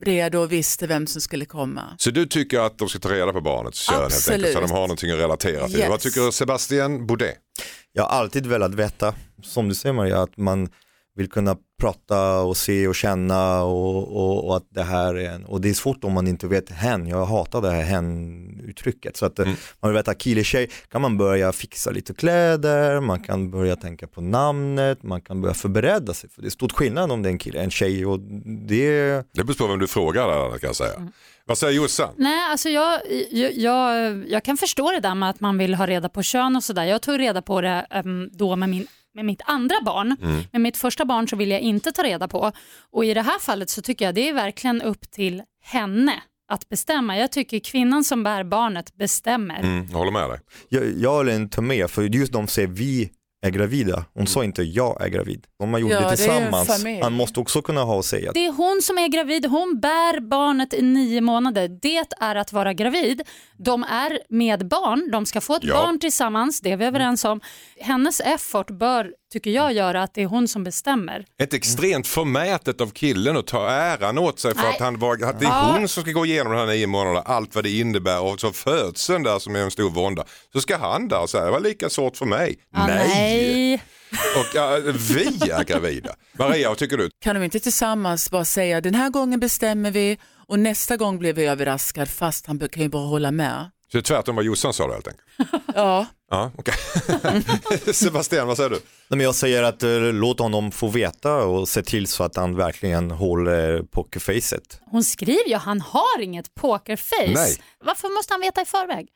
[0.05, 1.83] redo och visste vem som skulle komma.
[1.99, 4.53] Så du tycker att de ska ta reda på barnets kön helt enkelt, Absolut.
[4.55, 5.79] så de har någonting att relatera till.
[5.79, 5.89] Yes.
[5.89, 7.35] Vad tycker Sebastian Boudet?
[7.93, 10.69] Jag har alltid velat veta, som du säger Maria, att man
[11.17, 15.45] vill kunna prata och se och känna och, och, och att det här är en,
[15.45, 19.17] och det är svårt om man inte vet hen, jag hatar det här hen-uttrycket.
[19.17, 19.51] Så att Mm.
[19.51, 23.77] eh, man vill veta kille tjej, kan man börja fixa lite kläder, man kan börja
[23.77, 26.31] tänka på namnet, man kan börja förbereda sig.
[26.31, 28.21] För det är stort skillnad om det är en kille, en tjej och
[28.69, 28.91] det
[29.33, 30.95] Det beror på vem du frågar kan jag säga.
[30.95, 31.13] Mm.
[31.49, 32.09] Vad säger Jossan?
[32.17, 33.01] Nej, alltså jag,
[33.31, 36.57] jag, jag, jag kan förstå det där med att man vill ha reda på kön
[36.57, 36.85] och sådär.
[36.85, 38.87] Jag tog reda på det em, då med, min,
[39.17, 40.17] med mitt andra barn.
[40.53, 42.53] Med mitt första barn så vill jag inte ta reda på.
[42.93, 46.69] Och i det här fallet så tycker jag det är verkligen upp till henne att
[46.69, 47.19] bestämma.
[47.19, 49.59] Jag tycker kvinnan som bär barnet bestämmer.
[49.59, 50.41] Mm, jag håller med dig.
[50.69, 53.11] Jag, jag håller inte med, för just de säger vi
[53.47, 55.47] är gravida, hon sa inte jag är gravid.
[55.63, 57.01] Om man gjorde Ja, det det tillsammans, familj.
[57.03, 58.33] han måste också kunna ha och säga.
[58.35, 61.69] Det är hon som är gravid, hon bär barnet i nio månader.
[61.83, 63.23] Det är att vara gravid.
[63.59, 65.75] De är med barn, de ska få ett Ja.
[65.75, 67.41] barn tillsammans, det är vi överens om.
[67.81, 71.25] Hennes effort bör, tycker jag, göra att det är hon som bestämmer.
[71.39, 74.71] Ett extremt förmätet av killen att ta äran åt sig för Nej.
[74.75, 75.75] att, han var, att det är Ja.
[75.79, 78.53] hon som ska gå igenom de här nio månaderna, allt vad det innebär och så
[78.53, 80.25] födseln där som är en stor vånda.
[80.53, 82.59] Så ska han där säga, det var lika svårt för mig.
[82.73, 83.75] Ah, nej.
[84.13, 84.77] Och ja,
[85.09, 86.11] vi är gravida.
[86.39, 87.11] Maria, vad tycker du?
[87.21, 90.19] Kan de inte tillsammans bara säga den här gången bestämmer vi
[90.49, 93.71] och nästa gång blir vi överraskad fast han kan ju bara hålla med.
[93.93, 95.63] Så det är tvärtom vad Jossan sa då helt enkelt?
[95.75, 96.75] Ja, Ja, okej.
[97.95, 98.77] Sebastian, vad säger du?
[98.77, 102.37] Nej, men jag säger att eh, låt honom få veta och se till så att
[102.37, 104.81] han verkligen håller pokerfacet.
[104.91, 107.33] Hon skriver ju han har inget pokerface.
[107.35, 107.57] Nej.
[107.85, 109.09] Varför måste han veta i förväg?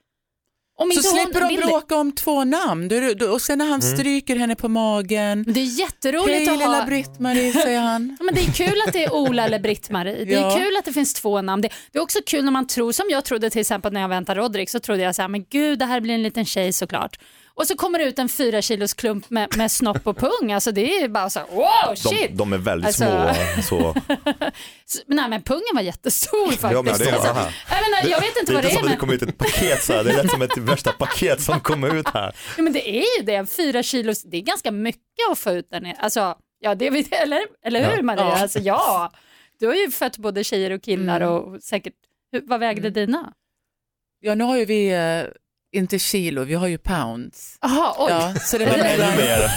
[0.83, 2.91] Om så slipper de bråka om två namn
[3.33, 5.45] och sen när han stryker henne på magen.
[5.49, 6.87] Det är jätteroligt Hej att lilla ha...
[6.87, 8.17] Britt-Marie säger han.
[8.21, 10.25] Men det är kul att det är Ola eller Britt-Marie.
[10.25, 10.57] Det är Ja.
[10.57, 11.63] kul att det finns två namn.
[11.63, 14.09] Det, det är också kul när man tror, som jag trodde till exempel när jag
[14.09, 16.73] väntade Rodrik, så trodde jag så här, men gud det här blir en liten tjej
[16.73, 17.19] såklart.
[17.55, 20.53] Och så kommer det ut en fyra kilos klump med, med snopp och pung.
[20.53, 22.29] Alltså det är bara så här, wow shit.
[22.31, 23.63] De, de är väldigt Alltså- små.
[23.63, 23.95] Så.
[25.07, 26.63] Nej men pungen var jättestor faktiskt.
[26.63, 28.69] Ja, men det är alltså, jag, menar, jag vet inte det är vad det inte
[28.69, 30.05] är som att men, det kommer ut ett paket så här.
[30.05, 32.37] det är lätt som ett värsta paket som kommer ut här.
[32.57, 35.71] ja, men det är ju det, fyra kilos, det är ganska mycket att få ut
[35.71, 35.97] där nere.
[35.99, 38.03] Alltså, ja det vet eller, eller hur Ja.
[38.03, 38.23] Maria?
[38.25, 38.41] Ja.
[38.43, 39.13] Alltså, ja,
[39.61, 41.33] du har ju fött både tjejer och killar Mm.
[41.35, 41.95] och säkert,
[42.33, 43.33] hur, vad vägde dina?
[44.21, 45.23] Ja, nu har ju vi eh,
[45.73, 47.59] inte kilo, vi har ju pounds.
[47.61, 48.11] Jaha, oj.
[48.11, 49.51] Ja, så det var Ännu mer.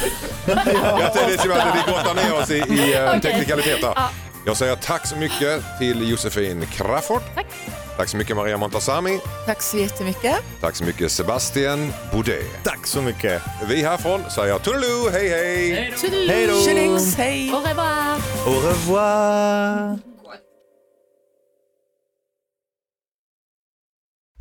[0.45, 3.21] Jag tänkte att vi grottar ner oss i, i eh, Okej.
[3.21, 3.93] teknikaliteter.
[3.95, 4.09] Ja.
[4.45, 7.21] Jag säger tack så mycket till Josefin Crafoord.
[7.35, 7.45] Tack.
[7.97, 9.19] Tack så mycket Maria Montazami.
[9.45, 10.35] Tack så jättemycket.
[10.61, 12.63] Tack så mycket Sebastian Boudet.
[12.63, 13.41] Tack så mycket.
[13.69, 15.93] Vi härifrån säger toodaloo, hej hej!
[16.27, 16.59] Hej då.
[17.17, 17.51] Hej!
[17.53, 18.15] Au revoir.
[18.45, 20.12] Au revoir.